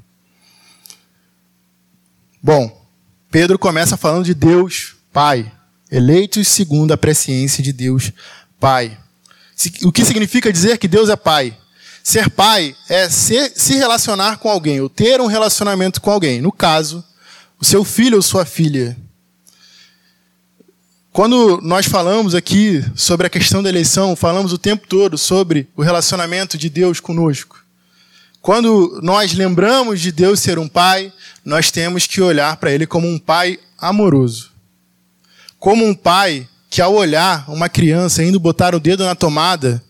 Bom, 2.42 2.84
Pedro 3.30 3.58
começa 3.58 3.96
falando 3.96 4.24
de 4.24 4.34
Deus 4.34 4.96
Pai, 5.12 5.52
eleitos 5.92 6.48
segundo 6.48 6.92
a 6.92 6.96
presciência 6.96 7.62
de 7.62 7.70
Deus 7.70 8.10
Pai. 8.58 8.96
O 9.84 9.92
que 9.92 10.04
significa 10.04 10.50
dizer 10.50 10.78
que 10.78 10.88
Deus 10.88 11.10
é 11.10 11.16
Pai? 11.16 11.56
Ser 12.02 12.28
pai 12.30 12.74
é 12.88 13.08
ser, 13.08 13.52
se 13.54 13.74
relacionar 13.74 14.38
com 14.38 14.50
alguém, 14.50 14.80
ou 14.80 14.88
ter 14.88 15.20
um 15.20 15.26
relacionamento 15.26 16.00
com 16.00 16.10
alguém. 16.10 16.40
No 16.40 16.50
caso, 16.50 17.04
o 17.60 17.64
seu 17.64 17.84
filho 17.84 18.16
ou 18.16 18.22
sua 18.22 18.44
filha. 18.44 18.96
Quando 21.12 21.60
nós 21.62 21.86
falamos 21.86 22.34
aqui 22.34 22.84
sobre 22.96 23.28
a 23.28 23.30
questão 23.30 23.62
da 23.62 23.68
eleição, 23.68 24.16
falamos 24.16 24.52
o 24.52 24.58
tempo 24.58 24.88
todo 24.88 25.16
sobre 25.16 25.68
o 25.76 25.82
relacionamento 25.82 26.58
de 26.58 26.68
Deus 26.68 26.98
conosco. 26.98 27.64
Quando 28.40 28.98
nós 29.00 29.32
lembramos 29.32 30.00
de 30.00 30.10
Deus 30.10 30.40
ser 30.40 30.58
um 30.58 30.66
pai, 30.66 31.12
nós 31.44 31.70
temos 31.70 32.04
que 32.08 32.20
olhar 32.20 32.56
para 32.56 32.72
ele 32.72 32.84
como 32.84 33.06
um 33.06 33.18
pai 33.18 33.60
amoroso 33.78 34.51
como 35.62 35.86
um 35.86 35.94
pai 35.94 36.48
que, 36.68 36.82
ao 36.82 36.92
olhar 36.92 37.48
uma 37.48 37.68
criança 37.68 38.20
indo 38.20 38.40
botar 38.40 38.74
o 38.74 38.80
dedo 38.80 39.04
na 39.04 39.14
tomada, 39.14 39.80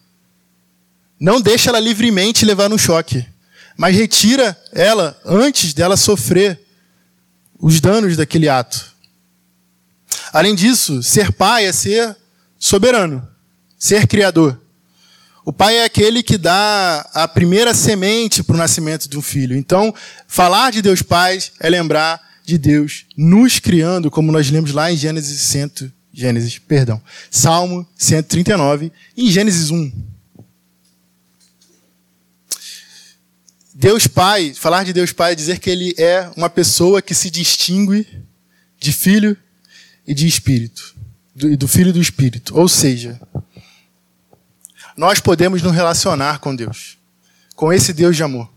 não 1.19 1.41
deixa 1.41 1.71
ela 1.71 1.81
livremente 1.81 2.45
levar 2.45 2.69
no 2.69 2.79
choque, 2.79 3.27
mas 3.75 3.97
retira 3.97 4.55
ela 4.71 5.19
antes 5.25 5.73
dela 5.73 5.97
sofrer 5.97 6.61
os 7.59 7.81
danos 7.81 8.19
daquele 8.19 8.51
ato. 8.51 8.85
Além 10.31 10.55
disso, 10.55 11.03
ser 11.03 11.33
pai 11.33 11.65
é 11.65 11.73
ser 11.73 12.15
soberano, 12.59 13.27
ser 13.79 14.07
criador. 14.07 14.61
O 15.43 15.55
pai 15.55 15.79
é 15.79 15.85
aquele 15.85 16.23
que 16.23 16.37
dá 16.37 17.09
a 17.15 17.27
primeira 17.27 17.73
semente 17.73 18.43
para 18.43 18.57
o 18.57 18.59
nascimento 18.59 19.09
de 19.09 19.17
um 19.17 19.23
filho. 19.23 19.57
Então, 19.57 19.95
falar 20.29 20.71
de 20.71 20.83
Deus 20.83 21.01
Pai 21.01 21.43
é 21.59 21.71
lembrar 21.71 22.21
de 22.45 22.59
Deus 22.59 23.07
nos 23.17 23.59
criando, 23.59 24.11
como 24.11 24.33
nós 24.33 24.51
lemos 24.51 24.73
lá 24.73 24.93
em 24.93 24.97
Gênesis 24.97 25.41
100, 25.41 25.93
Gênesis, 26.13 26.59
perdão, 26.59 27.01
Salmo 27.31 27.87
139 27.97 28.93
e 29.17 29.29
em 29.29 29.31
Gênesis 29.31 29.71
1. 29.71 29.93
Deus 33.75 34.07
Pai, 34.07 34.53
falar 34.55 34.85
de 34.85 34.93
Deus 34.93 35.13
Pai 35.13 35.33
é 35.33 35.35
dizer 35.35 35.59
que 35.59 35.71
ele 35.71 35.95
é 35.97 36.31
uma 36.37 36.51
pessoa 36.51 37.01
que 37.01 37.15
se 37.15 37.31
distingue 37.31 38.07
de 38.79 38.93
filho 38.93 39.37
e 40.07 40.13
de 40.13 40.27
espírito, 40.27 40.95
do, 41.35 41.57
do 41.57 41.67
filho 41.67 41.89
e 41.89 41.93
do 41.93 42.01
espírito. 42.01 42.59
Ou 42.59 42.69
seja, 42.69 43.19
nós 44.97 45.21
podemos 45.21 45.63
nos 45.63 45.73
relacionar 45.73 46.39
com 46.39 46.55
Deus, 46.55 46.99
com 47.57 47.73
esse 47.73 47.93
Deus 47.93 48.15
de 48.15 48.23
amor, 48.23 48.53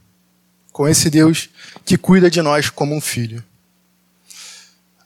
com 0.72 0.88
esse 0.88 1.10
Deus 1.10 1.50
que 1.86 1.98
cuida 1.98 2.30
de 2.30 2.42
nós 2.42 2.70
como 2.70 2.94
um 2.94 3.02
filho. 3.02 3.44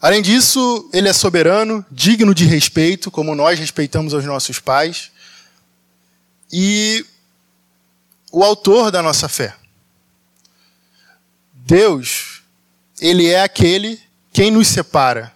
Além 0.01 0.21
disso, 0.21 0.89
ele 0.93 1.09
é 1.09 1.13
soberano, 1.13 1.85
digno 1.91 2.33
de 2.33 2.45
respeito, 2.45 3.11
como 3.11 3.35
nós 3.35 3.59
respeitamos 3.59 4.13
os 4.13 4.23
nossos 4.23 4.59
pais, 4.59 5.11
e 6.51 7.05
o 8.31 8.43
autor 8.43 8.91
da 8.91 9.01
nossa 9.01 9.27
fé. 9.27 9.55
Deus, 11.53 12.41
ele 12.99 13.27
é 13.27 13.43
aquele 13.43 13.99
quem 14.31 14.49
nos 14.49 14.67
separa 14.67 15.33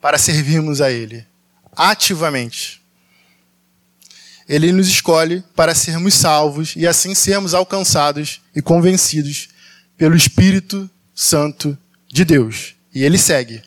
para 0.00 0.18
servirmos 0.18 0.80
a 0.80 0.90
ele 0.90 1.26
ativamente. 1.76 2.82
ele 4.48 4.72
nos 4.72 4.86
escolhe 4.86 5.42
para 5.56 5.74
sermos 5.74 6.14
salvos 6.14 6.74
e 6.76 6.86
assim 6.86 7.14
sermos 7.14 7.52
alcançados 7.52 8.40
e 8.54 8.62
convencidos 8.62 9.48
pelo 9.96 10.14
Espírito 10.14 10.88
Santo 11.12 11.76
de 12.06 12.24
Deus. 12.24 12.76
E 12.94 13.02
ele 13.02 13.18
segue. 13.18 13.60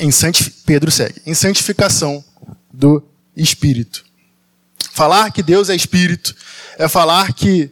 Em 0.00 0.10
Pedro 0.64 0.90
segue. 0.90 1.20
Em 1.26 1.34
santificação 1.34 2.24
do 2.72 3.02
Espírito. 3.36 4.04
Falar 4.92 5.30
que 5.30 5.42
Deus 5.42 5.68
é 5.68 5.76
Espírito 5.76 6.34
é 6.78 6.88
falar 6.88 7.32
que 7.32 7.70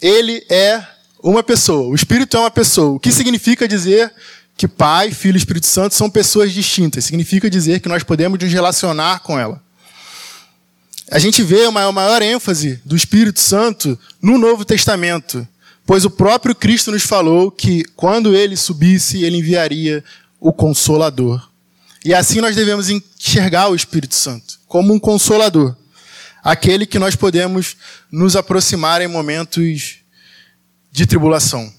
Ele 0.00 0.44
é 0.48 0.82
uma 1.22 1.42
pessoa. 1.42 1.88
O 1.88 1.94
Espírito 1.94 2.36
é 2.36 2.40
uma 2.40 2.50
pessoa. 2.50 2.96
O 2.96 3.00
que 3.00 3.12
significa 3.12 3.68
dizer 3.68 4.12
que 4.56 4.66
Pai, 4.66 5.12
Filho 5.12 5.36
e 5.36 5.38
Espírito 5.38 5.66
Santo 5.66 5.94
são 5.94 6.10
pessoas 6.10 6.52
distintas? 6.52 7.04
Significa 7.04 7.50
dizer 7.50 7.80
que 7.80 7.88
nós 7.88 8.02
podemos 8.02 8.38
nos 8.38 8.52
relacionar 8.52 9.20
com 9.20 9.38
ela. 9.38 9.62
A 11.10 11.18
gente 11.18 11.42
vê 11.42 11.66
uma 11.66 11.90
maior 11.90 12.22
ênfase 12.22 12.80
do 12.84 12.96
Espírito 12.96 13.40
Santo 13.40 13.98
no 14.22 14.38
Novo 14.38 14.64
Testamento, 14.64 15.46
pois 15.84 16.04
o 16.04 16.10
próprio 16.10 16.54
Cristo 16.54 16.92
nos 16.92 17.02
falou 17.02 17.50
que 17.50 17.84
quando 17.96 18.34
ele 18.34 18.56
subisse, 18.56 19.24
ele 19.24 19.38
enviaria 19.38 20.04
o 20.40 20.52
Consolador. 20.52 21.50
E 22.04 22.14
assim 22.14 22.40
nós 22.40 22.56
devemos 22.56 22.88
enxergar 22.88 23.68
o 23.68 23.74
Espírito 23.74 24.14
Santo 24.14 24.58
como 24.66 24.94
um 24.94 24.98
consolador, 24.98 25.76
aquele 26.42 26.86
que 26.86 26.98
nós 26.98 27.14
podemos 27.14 27.76
nos 28.10 28.36
aproximar 28.36 29.02
em 29.02 29.08
momentos 29.08 29.96
de 30.90 31.06
tribulação. 31.06 31.70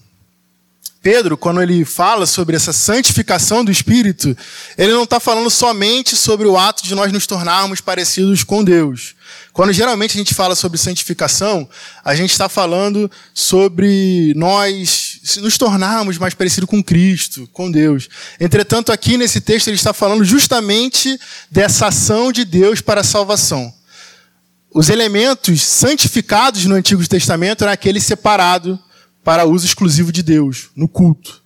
Pedro, 1.02 1.36
quando 1.36 1.60
ele 1.60 1.84
fala 1.84 2.26
sobre 2.26 2.54
essa 2.54 2.72
santificação 2.72 3.64
do 3.64 3.72
Espírito, 3.72 4.36
ele 4.78 4.92
não 4.92 5.02
está 5.02 5.18
falando 5.18 5.50
somente 5.50 6.14
sobre 6.14 6.46
o 6.46 6.56
ato 6.56 6.84
de 6.84 6.94
nós 6.94 7.10
nos 7.12 7.26
tornarmos 7.26 7.80
parecidos 7.80 8.44
com 8.44 8.62
Deus. 8.62 9.16
Quando 9.52 9.72
geralmente 9.72 10.12
a 10.12 10.18
gente 10.18 10.32
fala 10.32 10.54
sobre 10.54 10.78
santificação, 10.78 11.68
a 12.04 12.14
gente 12.14 12.30
está 12.30 12.48
falando 12.48 13.10
sobre 13.34 14.32
nós 14.36 15.11
nos 15.40 15.56
tornarmos 15.56 16.18
mais 16.18 16.34
parecidos 16.34 16.68
com 16.68 16.82
Cristo, 16.82 17.48
com 17.52 17.70
Deus. 17.70 18.08
Entretanto, 18.40 18.90
aqui 18.90 19.16
nesse 19.16 19.40
texto 19.40 19.68
ele 19.68 19.76
está 19.76 19.92
falando 19.92 20.24
justamente 20.24 21.18
dessa 21.50 21.86
ação 21.86 22.32
de 22.32 22.44
Deus 22.44 22.80
para 22.80 23.02
a 23.02 23.04
salvação. 23.04 23.72
Os 24.74 24.88
elementos 24.88 25.62
santificados 25.62 26.64
no 26.64 26.74
Antigo 26.74 27.06
Testamento 27.06 27.62
eram 27.62 27.72
aquele 27.72 28.00
separado 28.00 28.78
para 29.22 29.44
uso 29.44 29.66
exclusivo 29.66 30.10
de 30.10 30.22
Deus, 30.22 30.70
no 30.74 30.88
culto. 30.88 31.42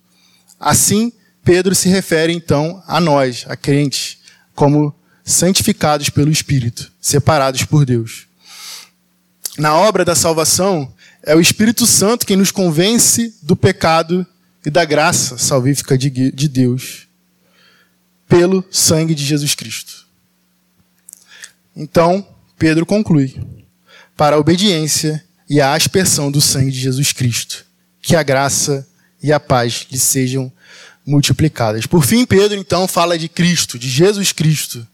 Assim, 0.59 1.11
Pedro 1.43 1.75
se 1.75 1.87
refere 1.87 2.33
então 2.33 2.81
a 2.87 2.99
nós, 2.99 3.45
a 3.47 3.55
crentes, 3.55 4.17
como 4.55 4.95
santificados 5.23 6.09
pelo 6.09 6.31
Espírito, 6.31 6.91
separados 6.99 7.63
por 7.63 7.85
Deus. 7.85 8.25
Na 9.57 9.75
obra 9.75 10.03
da 10.03 10.15
salvação, 10.15 10.91
é 11.27 11.35
o 11.35 11.41
Espírito 11.41 11.85
Santo 11.85 12.25
quem 12.25 12.35
nos 12.35 12.49
convence 12.51 13.37
do 13.43 13.55
pecado 13.55 14.25
e 14.65 14.69
da 14.69 14.83
graça 14.83 15.37
salvífica 15.37 15.97
de 15.97 16.47
Deus, 16.47 17.07
pelo 18.27 18.65
sangue 18.71 19.13
de 19.13 19.23
Jesus 19.23 19.53
Cristo. 19.53 20.07
Então, 21.75 22.27
Pedro 22.57 22.85
conclui: 22.85 23.39
para 24.15 24.35
a 24.35 24.39
obediência 24.39 25.23
e 25.49 25.61
a 25.61 25.73
aspersão 25.73 26.31
do 26.31 26.41
sangue 26.41 26.71
de 26.71 26.79
Jesus 26.79 27.13
Cristo 27.13 27.67
que 28.07 28.15
a 28.15 28.23
graça 28.23 28.87
e 29.21 29.33
a 29.33 29.39
paz 29.39 29.85
lhe 29.91 29.99
sejam 29.99 30.49
multiplicadas. 31.05 31.85
Por 31.85 32.05
fim, 32.05 32.25
Pedro 32.25 32.57
então 32.57 32.87
fala 32.87 33.17
de 33.17 33.27
Cristo, 33.27 33.77
de 33.77 33.89
Jesus 33.89 34.31
Cristo. 34.31 34.87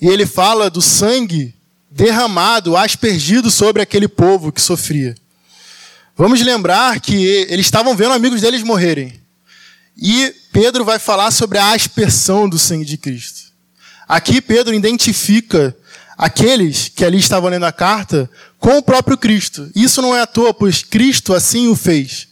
E 0.00 0.06
ele 0.06 0.24
fala 0.24 0.70
do 0.70 0.80
sangue 0.80 1.54
derramado, 1.90 2.76
aspergido 2.76 3.50
sobre 3.50 3.82
aquele 3.82 4.08
povo 4.08 4.52
que 4.52 4.60
sofria. 4.60 5.14
Vamos 6.16 6.40
lembrar 6.40 7.00
que 7.00 7.14
eles 7.48 7.66
estavam 7.66 7.94
vendo 7.94 8.12
amigos 8.12 8.40
deles 8.40 8.62
morrerem. 8.62 9.20
E 9.96 10.34
Pedro 10.52 10.84
vai 10.84 10.98
falar 10.98 11.30
sobre 11.30 11.58
a 11.58 11.72
aspersão 11.72 12.48
do 12.48 12.58
sangue 12.58 12.84
de 12.84 12.96
Cristo. 12.96 13.52
Aqui 14.08 14.40
Pedro 14.40 14.74
identifica 14.74 15.76
aqueles 16.16 16.88
que 16.88 17.04
ali 17.04 17.18
estavam 17.18 17.48
lendo 17.50 17.66
a 17.66 17.72
carta 17.72 18.28
com 18.58 18.78
o 18.78 18.82
próprio 18.82 19.16
Cristo. 19.16 19.70
Isso 19.74 20.02
não 20.02 20.14
é 20.16 20.20
à 20.20 20.26
toa, 20.26 20.52
pois 20.52 20.82
Cristo 20.82 21.32
assim 21.32 21.68
o 21.68 21.76
fez. 21.76 22.28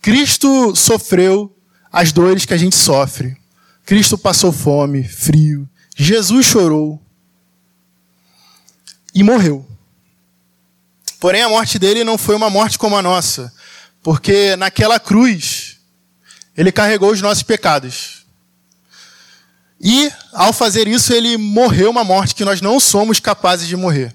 Cristo 0.00 0.74
sofreu 0.74 1.54
as 1.92 2.12
dores 2.12 2.46
que 2.46 2.54
a 2.54 2.56
gente 2.56 2.76
sofre. 2.76 3.36
Cristo 3.84 4.16
passou 4.16 4.52
fome, 4.52 5.04
frio. 5.04 5.68
Jesus 5.96 6.46
chorou 6.46 7.02
e 9.14 9.22
morreu. 9.22 9.66
Porém, 11.18 11.42
a 11.42 11.48
morte 11.48 11.78
dele 11.78 12.02
não 12.04 12.16
foi 12.16 12.34
uma 12.34 12.48
morte 12.48 12.78
como 12.78 12.96
a 12.96 13.02
nossa, 13.02 13.52
porque 14.02 14.56
naquela 14.56 14.98
cruz 14.98 15.78
ele 16.56 16.72
carregou 16.72 17.12
os 17.12 17.20
nossos 17.20 17.42
pecados. 17.42 18.26
E, 19.80 20.12
ao 20.32 20.52
fazer 20.52 20.86
isso, 20.86 21.12
ele 21.12 21.36
morreu 21.36 21.90
uma 21.90 22.04
morte 22.04 22.34
que 22.34 22.44
nós 22.44 22.60
não 22.60 22.78
somos 22.78 23.18
capazes 23.18 23.66
de 23.66 23.76
morrer. 23.76 24.14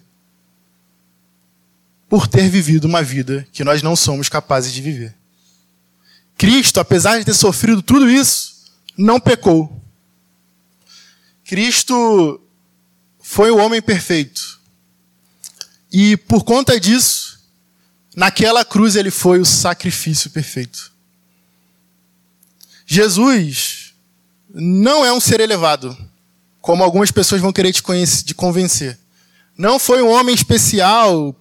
Por 2.08 2.28
ter 2.28 2.50
vivido 2.50 2.86
uma 2.86 3.02
vida 3.02 3.48
que 3.52 3.64
nós 3.64 3.82
não 3.82 3.96
somos 3.96 4.30
capazes 4.30 4.72
de 4.72 4.82
viver. 4.82 5.16
Cristo, 6.38 6.80
apesar 6.80 7.18
de 7.18 7.26
ter 7.26 7.34
sofrido 7.34 7.82
tudo 7.82 8.10
isso, 8.10 8.66
não 8.98 9.20
pecou. 9.20 9.82
Cristo 11.44 12.40
foi 13.22 13.50
o 13.50 13.58
homem 13.58 13.82
perfeito. 13.82 14.60
E 15.98 16.18
por 16.18 16.44
conta 16.44 16.78
disso, 16.78 17.40
naquela 18.14 18.66
cruz 18.66 18.98
ele 18.98 19.10
foi 19.10 19.40
o 19.40 19.46
sacrifício 19.46 20.30
perfeito. 20.30 20.92
Jesus 22.86 23.94
não 24.54 25.06
é 25.06 25.14
um 25.14 25.22
ser 25.22 25.40
elevado, 25.40 25.98
como 26.60 26.84
algumas 26.84 27.12
pessoas 27.12 27.40
vão 27.40 27.54
querer 27.54 27.72
te, 27.72 27.82
conhecer, 27.82 28.26
te 28.26 28.34
convencer. 28.34 29.00
Não 29.58 29.80
foi 29.80 30.02
um 30.02 30.10
homem 30.10 30.36
especial. 30.36 31.34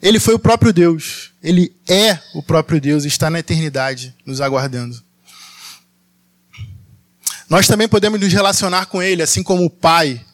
Ele 0.00 0.20
foi 0.20 0.34
o 0.34 0.38
próprio 0.38 0.72
Deus. 0.72 1.32
Ele 1.42 1.74
é 1.88 2.20
o 2.32 2.44
próprio 2.44 2.80
Deus 2.80 3.04
está 3.04 3.28
na 3.28 3.40
eternidade 3.40 4.14
nos 4.24 4.40
aguardando. 4.40 5.02
Nós 7.48 7.66
também 7.66 7.88
podemos 7.88 8.20
nos 8.20 8.32
relacionar 8.32 8.86
com 8.86 9.02
Ele, 9.02 9.22
assim 9.22 9.42
como 9.42 9.64
o 9.64 9.70
Pai, 9.70 10.24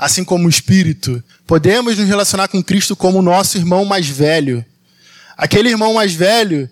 assim 0.00 0.24
como 0.24 0.46
o 0.46 0.50
Espírito. 0.50 1.22
Podemos 1.46 1.98
nos 1.98 2.08
relacionar 2.08 2.48
com 2.48 2.62
Cristo 2.62 2.96
como 2.96 3.20
nosso 3.20 3.58
irmão 3.58 3.84
mais 3.84 4.08
velho. 4.08 4.64
Aquele 5.36 5.68
irmão 5.68 5.92
mais 5.92 6.14
velho 6.14 6.70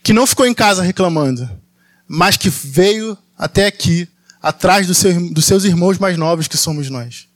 que 0.00 0.12
não 0.12 0.28
ficou 0.28 0.46
em 0.46 0.54
casa 0.54 0.80
reclamando, 0.80 1.50
mas 2.06 2.36
que 2.36 2.48
veio 2.48 3.18
até 3.36 3.66
aqui, 3.66 4.08
atrás 4.40 4.86
do 4.86 4.94
seu, 4.94 5.28
dos 5.32 5.44
seus 5.44 5.64
irmãos 5.64 5.98
mais 5.98 6.16
novos 6.16 6.46
que 6.46 6.56
somos 6.56 6.88
nós. 6.88 7.26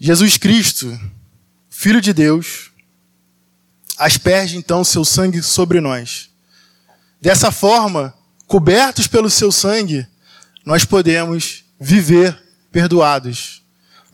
Jesus 0.00 0.36
Cristo, 0.36 0.98
Filho 1.70 2.00
de 2.00 2.12
Deus, 2.12 2.72
asperge 3.96 4.56
então 4.56 4.82
seu 4.82 5.04
sangue 5.04 5.40
sobre 5.40 5.80
nós. 5.80 6.30
Dessa 7.20 7.52
forma, 7.52 8.12
cobertos 8.48 9.06
pelo 9.06 9.30
seu 9.30 9.52
sangue, 9.52 10.04
nós 10.64 10.84
podemos 10.84 11.64
viver 11.80 12.40
perdoados. 12.70 13.62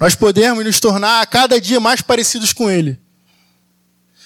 Nós 0.01 0.15
podemos 0.15 0.65
nos 0.65 0.81
tornar 0.81 1.21
a 1.21 1.27
cada 1.27 1.61
dia 1.61 1.81
mais 1.81 2.01
parecidos 2.01 2.53
com 2.53 2.71
Ele. 2.71 2.99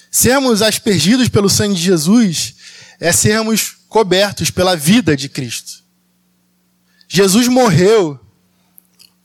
Sermos 0.09 0.61
aspergidos 0.61 1.27
pelo 1.27 1.49
sangue 1.49 1.75
de 1.75 1.81
Jesus 1.81 2.55
é 2.99 3.11
sermos 3.11 3.77
cobertos 3.89 4.49
pela 4.49 4.75
vida 4.75 5.15
de 5.17 5.27
Cristo. 5.27 5.83
Jesus 7.07 7.47
morreu 7.47 8.19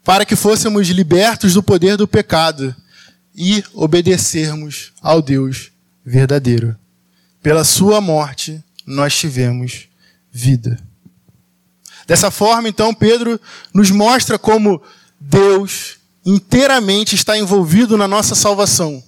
para 0.03 0.25
que 0.25 0.35
fôssemos 0.35 0.89
libertos 0.89 1.55
do 1.55 1.63
poder 1.63 1.97
do 1.97 2.09
pecado 2.09 2.75
e 3.35 3.63
obedecermos 3.75 4.93
ao 5.03 5.21
Deus 5.21 5.71
verdadeiro. 6.05 6.77
Pela 7.43 7.63
sua 7.65 8.01
morte, 8.01 8.63
nós 8.87 9.17
tivemos 9.17 9.89
vida. 10.33 10.79
Dessa 12.09 12.31
forma, 12.31 12.71
então, 12.71 12.94
Pedro 12.94 13.38
nos 13.75 13.90
mostra 13.90 14.38
como 14.38 14.83
Deus 15.21 15.99
inteiramente 16.25 17.14
está 17.14 17.37
envolvido 17.37 17.99
na 17.99 18.09
nossa 18.09 18.35
salvação, 18.35 19.05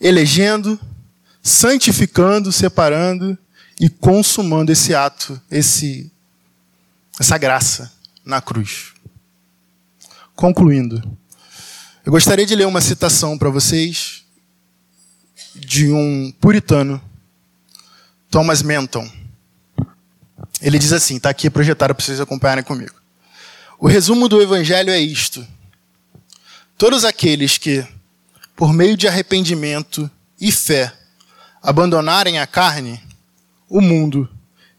elegendo, 0.00 0.76
santificando, 1.40 2.50
separando 2.50 3.38
e 3.80 3.88
consumando 3.88 4.72
esse 4.72 4.92
ato, 4.92 5.40
esse 5.48 6.10
essa 7.20 7.38
graça 7.38 7.92
na 8.24 8.40
cruz. 8.40 8.94
Concluindo, 10.34 11.00
eu 12.04 12.10
gostaria 12.10 12.44
de 12.44 12.56
ler 12.56 12.66
uma 12.66 12.80
citação 12.80 13.38
para 13.38 13.50
vocês 13.50 14.24
de 15.54 15.92
um 15.92 16.32
puritano, 16.40 17.00
Thomas 18.28 18.62
Menton. 18.62 19.21
Ele 20.62 20.78
diz 20.78 20.92
assim, 20.92 21.16
está 21.16 21.28
aqui 21.28 21.50
projetado 21.50 21.92
para 21.92 22.04
vocês 22.04 22.20
acompanharem 22.20 22.62
comigo. 22.62 22.94
O 23.80 23.88
resumo 23.88 24.28
do 24.28 24.40
evangelho 24.40 24.90
é 24.90 24.98
isto: 25.00 25.44
todos 26.78 27.04
aqueles 27.04 27.58
que, 27.58 27.84
por 28.54 28.72
meio 28.72 28.96
de 28.96 29.08
arrependimento 29.08 30.08
e 30.40 30.52
fé, 30.52 30.92
abandonarem 31.60 32.38
a 32.38 32.46
carne, 32.46 33.02
o 33.68 33.80
mundo 33.80 34.28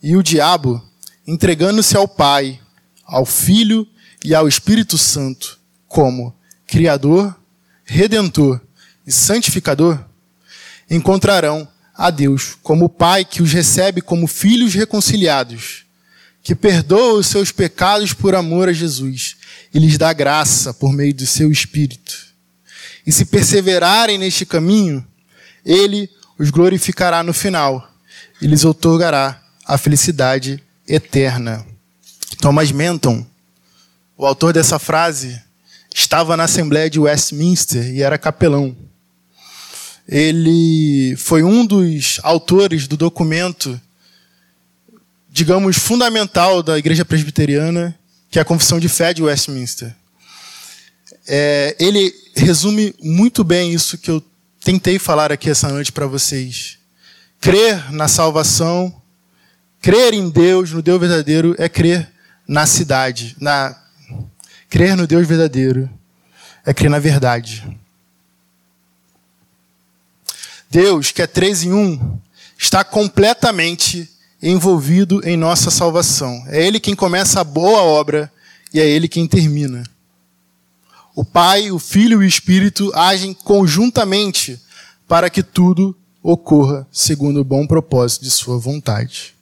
e 0.01 0.15
o 0.15 0.23
diabo, 0.23 0.81
entregando-se 1.27 1.97
ao 1.97 2.07
Pai, 2.07 2.61
ao 3.05 3.25
Filho 3.25 3.85
e 4.23 4.33
ao 4.33 4.47
Espírito 4.47 4.97
Santo, 4.97 5.59
como 5.85 6.33
Criador, 6.65 7.35
Redentor 7.83 8.61
e 9.05 9.11
Santificador, 9.11 9.99
encontrarão 10.89 11.67
a 11.95 12.09
Deus 12.09 12.57
como 12.63 12.89
Pai 12.89 13.23
que 13.23 13.43
os 13.43 13.53
recebe 13.53 14.01
como 14.01 14.27
filhos 14.27 14.73
reconciliados, 14.73 15.85
que 16.41 16.55
perdoa 16.55 17.19
os 17.19 17.27
seus 17.27 17.51
pecados 17.51 18.13
por 18.13 18.35
amor 18.35 18.67
a 18.67 18.73
Jesus 18.73 19.35
e 19.73 19.79
lhes 19.79 19.97
dá 19.97 20.11
graça 20.11 20.73
por 20.73 20.91
meio 20.91 21.13
do 21.13 21.25
seu 21.25 21.51
Espírito. 21.51 22.33
E 23.05 23.11
se 23.11 23.25
perseverarem 23.25 24.17
neste 24.17 24.45
caminho, 24.45 25.05
Ele 25.65 26.09
os 26.37 26.49
glorificará 26.49 27.21
no 27.21 27.33
final 27.33 27.89
e 28.41 28.47
lhes 28.47 28.65
otorgará 28.65 29.41
a 29.65 29.77
felicidade 29.77 30.61
eterna. 30.87 31.65
Thomas 32.41 32.71
Menton, 32.71 33.25
o 34.17 34.25
autor 34.25 34.51
dessa 34.51 34.79
frase, 34.79 35.41
estava 35.93 36.35
na 36.35 36.43
Assembleia 36.43 36.89
de 36.89 36.99
Westminster 36.99 37.93
e 37.93 38.01
era 38.01 38.17
capelão 38.17 38.75
ele 40.07 41.15
foi 41.17 41.43
um 41.43 41.65
dos 41.65 42.19
autores 42.23 42.87
do 42.87 42.97
documento, 42.97 43.79
digamos, 45.29 45.77
fundamental 45.77 46.61
da 46.61 46.77
Igreja 46.77 47.05
Presbiteriana, 47.05 47.97
que 48.29 48.37
é 48.37 48.41
a 48.41 48.45
Confissão 48.45 48.79
de 48.79 48.89
Fé 48.89 49.13
de 49.13 49.23
Westminster. 49.23 49.95
É, 51.27 51.75
ele 51.79 52.13
resume 52.35 52.93
muito 53.01 53.43
bem 53.43 53.73
isso 53.73 53.97
que 53.97 54.11
eu 54.11 54.21
tentei 54.63 54.99
falar 54.99 55.31
aqui 55.31 55.49
essa 55.49 55.69
noite 55.69 55.91
para 55.91 56.05
vocês. 56.05 56.77
Crer 57.39 57.91
na 57.91 58.07
salvação, 58.07 58.93
crer 59.81 60.13
em 60.13 60.29
Deus, 60.29 60.71
no 60.71 60.81
Deus 60.81 60.99
verdadeiro, 60.99 61.55
é 61.57 61.69
crer 61.69 62.09
na 62.47 62.65
cidade, 62.65 63.35
na 63.39 63.77
crer 64.69 64.97
no 64.97 65.07
Deus 65.07 65.27
verdadeiro, 65.27 65.89
é 66.65 66.73
crer 66.73 66.89
na 66.89 66.99
verdade. 66.99 67.63
Deus, 70.73 71.11
que 71.11 71.21
é 71.21 71.27
três 71.27 71.61
em 71.61 71.71
um, 71.71 72.17
está 72.57 72.83
completamente 72.83 74.09
envolvido 74.41 75.21
em 75.23 75.37
nossa 75.37 75.69
salvação. 75.69 76.43
É 76.47 76.65
Ele 76.65 76.79
quem 76.79 76.95
começa 76.95 77.39
a 77.39 77.43
boa 77.43 77.83
obra 77.83 78.33
e 78.73 78.79
é 78.79 78.89
Ele 78.89 79.07
quem 79.07 79.27
termina. 79.27 79.83
O 81.13 81.23
Pai, 81.23 81.69
o 81.69 81.77
Filho 81.77 82.23
e 82.23 82.25
o 82.25 82.27
Espírito 82.27 82.91
agem 82.95 83.35
conjuntamente 83.35 84.59
para 85.07 85.29
que 85.29 85.43
tudo 85.43 85.95
ocorra 86.23 86.87
segundo 86.91 87.41
o 87.41 87.45
bom 87.45 87.67
propósito 87.67 88.23
de 88.23 88.31
Sua 88.31 88.57
vontade. 88.57 89.35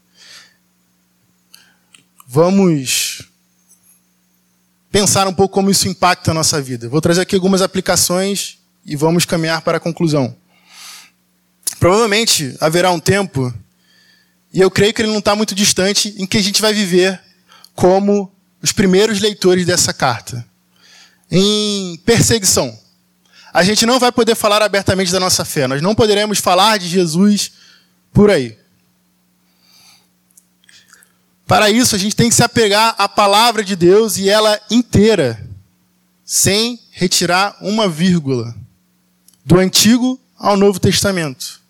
Vamos 2.27 3.25
pensar 4.91 5.29
um 5.29 5.33
pouco 5.33 5.53
como 5.53 5.71
isso 5.71 5.87
impacta 5.87 6.31
a 6.31 6.33
nossa 6.33 6.61
vida. 6.61 6.89
Vou 6.89 6.99
trazer 6.99 7.21
aqui 7.21 7.35
algumas 7.35 7.61
aplicações 7.61 8.57
e 8.85 8.97
vamos 8.97 9.23
caminhar 9.23 9.61
para 9.61 9.77
a 9.77 9.81
conclusão. 9.81 10.40
Provavelmente 11.81 12.55
haverá 12.61 12.91
um 12.91 12.99
tempo, 12.99 13.51
e 14.53 14.61
eu 14.61 14.69
creio 14.69 14.93
que 14.93 15.01
ele 15.01 15.11
não 15.11 15.17
está 15.17 15.35
muito 15.35 15.55
distante, 15.55 16.13
em 16.15 16.27
que 16.27 16.37
a 16.37 16.41
gente 16.41 16.61
vai 16.61 16.75
viver 16.75 17.19
como 17.73 18.31
os 18.61 18.71
primeiros 18.71 19.19
leitores 19.19 19.65
dessa 19.65 19.91
carta. 19.91 20.45
Em 21.31 21.99
perseguição. 22.05 22.77
A 23.51 23.63
gente 23.63 23.83
não 23.83 23.99
vai 23.99 24.11
poder 24.11 24.35
falar 24.35 24.61
abertamente 24.61 25.11
da 25.11 25.19
nossa 25.19 25.43
fé, 25.43 25.65
nós 25.65 25.81
não 25.81 25.95
poderemos 25.95 26.37
falar 26.37 26.77
de 26.77 26.87
Jesus 26.87 27.51
por 28.13 28.29
aí. 28.29 28.55
Para 31.47 31.71
isso, 31.71 31.95
a 31.95 31.97
gente 31.97 32.15
tem 32.15 32.29
que 32.29 32.35
se 32.35 32.43
apegar 32.43 32.93
à 32.95 33.09
palavra 33.09 33.63
de 33.63 33.75
Deus 33.75 34.17
e 34.17 34.29
ela 34.29 34.61
inteira, 34.69 35.49
sem 36.23 36.79
retirar 36.91 37.57
uma 37.59 37.89
vírgula, 37.89 38.55
do 39.43 39.57
Antigo 39.57 40.19
ao 40.37 40.55
Novo 40.55 40.79
Testamento. 40.79 41.60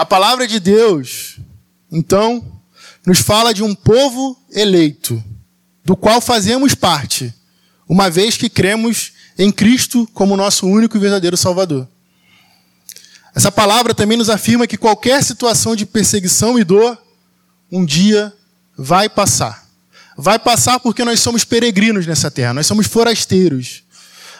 A 0.00 0.06
palavra 0.06 0.48
de 0.48 0.58
Deus, 0.58 1.36
então, 1.92 2.42
nos 3.06 3.18
fala 3.18 3.52
de 3.52 3.62
um 3.62 3.74
povo 3.74 4.34
eleito, 4.50 5.22
do 5.84 5.94
qual 5.94 6.22
fazemos 6.22 6.74
parte, 6.74 7.34
uma 7.86 8.08
vez 8.08 8.34
que 8.34 8.48
cremos 8.48 9.12
em 9.36 9.52
Cristo 9.52 10.08
como 10.14 10.38
nosso 10.38 10.66
único 10.66 10.96
e 10.96 11.00
verdadeiro 11.00 11.36
Salvador. 11.36 11.86
Essa 13.34 13.52
palavra 13.52 13.94
também 13.94 14.16
nos 14.16 14.30
afirma 14.30 14.66
que 14.66 14.78
qualquer 14.78 15.22
situação 15.22 15.76
de 15.76 15.84
perseguição 15.84 16.58
e 16.58 16.64
dor, 16.64 16.96
um 17.70 17.84
dia 17.84 18.32
vai 18.78 19.06
passar. 19.06 19.68
Vai 20.16 20.38
passar 20.38 20.80
porque 20.80 21.04
nós 21.04 21.20
somos 21.20 21.44
peregrinos 21.44 22.06
nessa 22.06 22.30
terra, 22.30 22.54
nós 22.54 22.66
somos 22.66 22.86
forasteiros. 22.86 23.82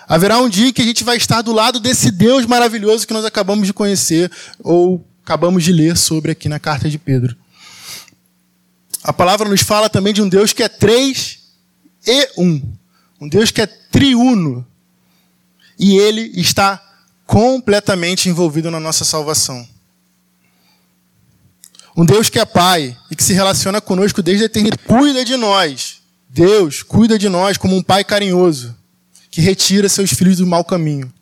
Haverá 0.09 0.39
um 0.39 0.49
dia 0.49 0.73
que 0.73 0.81
a 0.81 0.87
gente 0.87 1.05
vai 1.05 1.19
estar 1.19 1.43
do 1.43 1.53
lado 1.53 1.79
desse 1.79 2.11
Deus 2.11 2.47
maravilhoso 2.47 3.07
que 3.07 3.13
nós 3.13 3.27
acabamos 3.27 3.67
de 3.67 3.75
conhecer 3.75 4.33
ou 4.61 5.07
acabamos 5.31 5.63
de 5.63 5.73
ler 5.73 5.97
sobre 5.97 6.33
aqui 6.33 6.49
na 6.49 6.59
carta 6.59 6.91
de 6.91 6.99
Pedro. 6.99 7.37
A 9.01 9.13
palavra 9.13 9.49
nos 9.49 9.61
fala 9.61 9.89
também 9.89 10.13
de 10.13 10.21
um 10.21 10.29
Deus 10.29 10.53
que 10.53 10.61
é 10.61 10.69
três 10.69 11.39
e 12.05 12.29
um. 12.37 12.61
Um 13.21 13.29
Deus 13.29 13.53
que 13.53 13.63
é 13.63 13.67
triuno. 13.67 14.67
E 15.79 15.97
ele 15.97 16.33
está 16.35 16.83
completamente 17.25 18.29
envolvido 18.29 18.73
na 18.73 18.81
nossa 18.81 19.05
salvação. 19.05 19.67
Um 21.97 22.05
Deus 22.05 22.29
que 22.29 22.41
é 22.41 22.45
Pai 22.45 22.97
e 23.09 23.15
que 23.15 23.23
se 23.23 23.33
relaciona 23.33 23.81
conosco 23.81 24.21
desde 24.21 24.43
a 24.43 24.47
eternidade. 24.47 24.83
Cuida 24.83 25.25
de 25.25 25.37
nós. 25.37 26.01
Deus 26.29 26.83
cuida 26.83 27.17
de 27.17 27.29
nós 27.29 27.57
como 27.57 27.77
um 27.77 27.83
Pai 27.85 28.03
carinhoso 28.03 28.77
que 29.31 29.41
retira 29.41 29.89
seus 29.89 30.11
filhos 30.11 30.39
do 30.39 30.47
mau 30.47 30.65
caminho. 30.65 31.13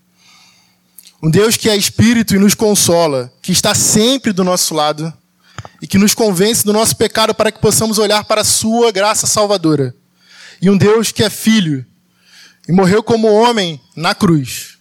Um 1.23 1.31
Deus 1.31 1.57
que 1.57 1.69
é 1.69 1.77
espírito 1.77 2.35
e 2.35 2.39
nos 2.39 2.55
consola, 2.55 3.33
que 3.43 3.51
está 3.51 3.75
sempre 3.75 4.33
do 4.33 4.45
nosso 4.45 4.73
lado 4.75 5.13
e 5.83 5.87
que 5.87 5.99
nos 5.99 6.15
convence 6.15 6.65
do 6.65 6.73
nosso 6.73 6.97
pecado 6.97 7.35
para 7.35 7.51
que 7.51 7.61
possamos 7.61 7.99
olhar 7.99 8.25
para 8.25 8.43
a 8.43 8.45
sua 8.45 8.93
graça 8.93 9.27
salvadora. 9.27 9.95
E 10.63 10.71
um 10.71 10.77
Deus 10.77 11.11
que 11.11 11.25
é 11.25 11.31
filho 11.31 11.85
e 12.69 12.73
morreu 12.73 13.03
como 13.03 13.33
homem 13.33 13.81
na 13.97 14.15
cruz. 14.15 14.79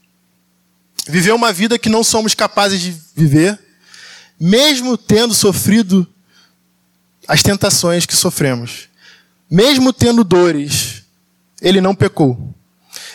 Viveu 1.08 1.36
uma 1.36 1.52
vida 1.52 1.80
que 1.80 1.90
não 1.90 2.04
somos 2.04 2.36
capazes 2.36 2.82
de 2.82 2.96
viver, 3.16 3.58
mesmo 4.40 4.98
tendo 4.98 5.34
sofrido 5.34 6.06
as 7.28 7.42
tentações 7.42 8.06
que 8.06 8.16
sofremos. 8.16 8.90
Mesmo 9.50 9.94
tendo 9.94 10.24
dores, 10.24 11.04
ele 11.62 11.82
não 11.82 11.96
pecou. 11.96 12.54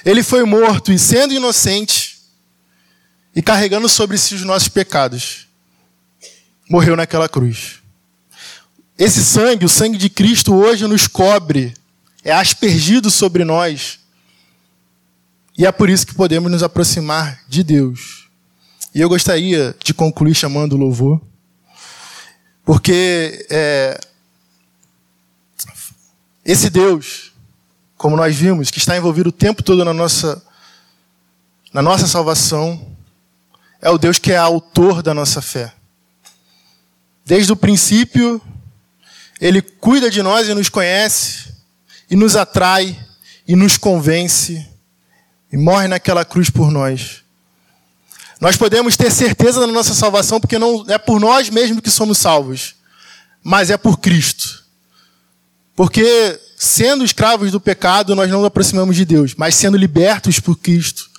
Ele 0.04 0.22
foi 0.22 0.44
morto 0.44 0.90
e, 0.90 0.98
sendo 0.98 1.35
inocente, 1.35 2.12
e 3.35 3.42
carregando 3.42 3.88
sobre 3.88 4.18
si 4.18 4.35
os 4.35 4.42
nossos 4.42 4.68
pecados, 4.68 5.49
morreu 6.68 6.97
naquela 6.97 7.29
cruz. 7.29 7.81
Esse 8.99 9.25
sangue, 9.25 9.64
o 9.64 9.68
sangue 9.68 9.97
de 9.97 10.09
Cristo, 10.11 10.55
hoje 10.55 10.87
nos 10.87 11.07
cobre, 11.07 11.75
é 12.23 12.33
aspergido 12.33 13.11
sobre 13.11 13.45
nós. 13.45 13.99
E 15.57 15.66
é 15.66 15.73
por 15.73 15.88
isso 15.88 16.07
que 16.07 16.14
podemos 16.14 16.51
nos 16.51 16.62
aproximar 16.62 17.42
de 17.49 17.62
Deus. 17.62 18.29
E 18.95 19.01
eu 19.01 19.09
gostaria 19.09 19.75
de 19.83 19.95
concluir 19.95 20.35
chamando 20.35 20.75
o 20.75 20.79
louvor, 20.79 21.21
porque 22.64 23.47
é, 23.51 23.99
esse 26.45 26.68
Deus, 26.68 27.33
como 27.97 28.16
nós 28.16 28.37
vimos, 28.37 28.71
que 28.71 28.79
está 28.79 28.97
envolvido 28.97 29.31
o 29.31 29.33
tempo 29.33 29.63
todo 29.63 29.85
na 29.85 29.94
nossa, 29.94 30.42
na 31.73 31.81
nossa 31.81 32.06
salvação, 32.06 32.92
é 33.83 33.90
o 33.90 33.98
Deus 33.98 34.18
que 34.20 34.30
é 34.30 34.37
autor 34.37 35.02
da 35.02 35.12
nossa 35.12 35.42
fé. 35.42 35.72
Desde 37.26 37.52
o 37.52 37.56
princípio, 37.56 38.40
Ele 39.40 39.60
cuida 39.60 40.08
de 40.08 40.22
nós 40.22 40.48
e 40.48 40.54
nos 40.54 40.68
conhece, 40.68 41.52
e 42.08 42.14
nos 42.14 42.37
atrai, 42.37 42.96
e 43.46 43.56
nos 43.56 43.76
convence, 43.76 44.64
e 45.52 45.56
morre 45.56 45.88
naquela 45.88 46.24
cruz 46.24 46.48
por 46.48 46.70
nós. 46.70 47.22
Nós 48.40 48.56
podemos 48.56 48.96
ter 48.96 49.10
certeza 49.10 49.60
da 49.60 49.66
nossa 49.66 49.94
salvação 49.94 50.40
porque 50.40 50.58
não 50.58 50.85
é 50.88 50.96
por 50.96 51.20
nós 51.20 51.50
mesmos 51.50 51.80
que 51.80 51.90
somos 51.90 52.18
salvos, 52.18 52.76
mas 53.42 53.68
é 53.68 53.76
por 53.76 53.98
Cristo. 53.98 54.64
Porque 55.74 56.40
sendo 56.56 57.04
escravos 57.04 57.50
do 57.50 57.60
pecado, 57.60 58.14
nós 58.14 58.30
não 58.30 58.38
nos 58.38 58.46
aproximamos 58.46 58.94
de 58.94 59.04
Deus, 59.04 59.35
mas 59.37 59.56
sendo 59.56 59.76
libertos 59.76 60.38
por 60.38 60.56
Cristo, 60.56 61.10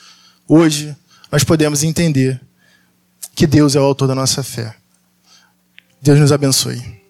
hoje 0.48 0.96
nós 1.30 1.44
podemos 1.44 1.84
entender 1.84 2.42
que 3.36 3.48
Deus 3.48 3.76
é 3.76 3.80
o 3.80 3.84
autor 3.84 4.08
da 4.08 4.16
nossa 4.16 4.44
fé. 4.44 4.76
Deus 6.02 6.20
nos 6.20 6.32
abençoe. 6.32 7.02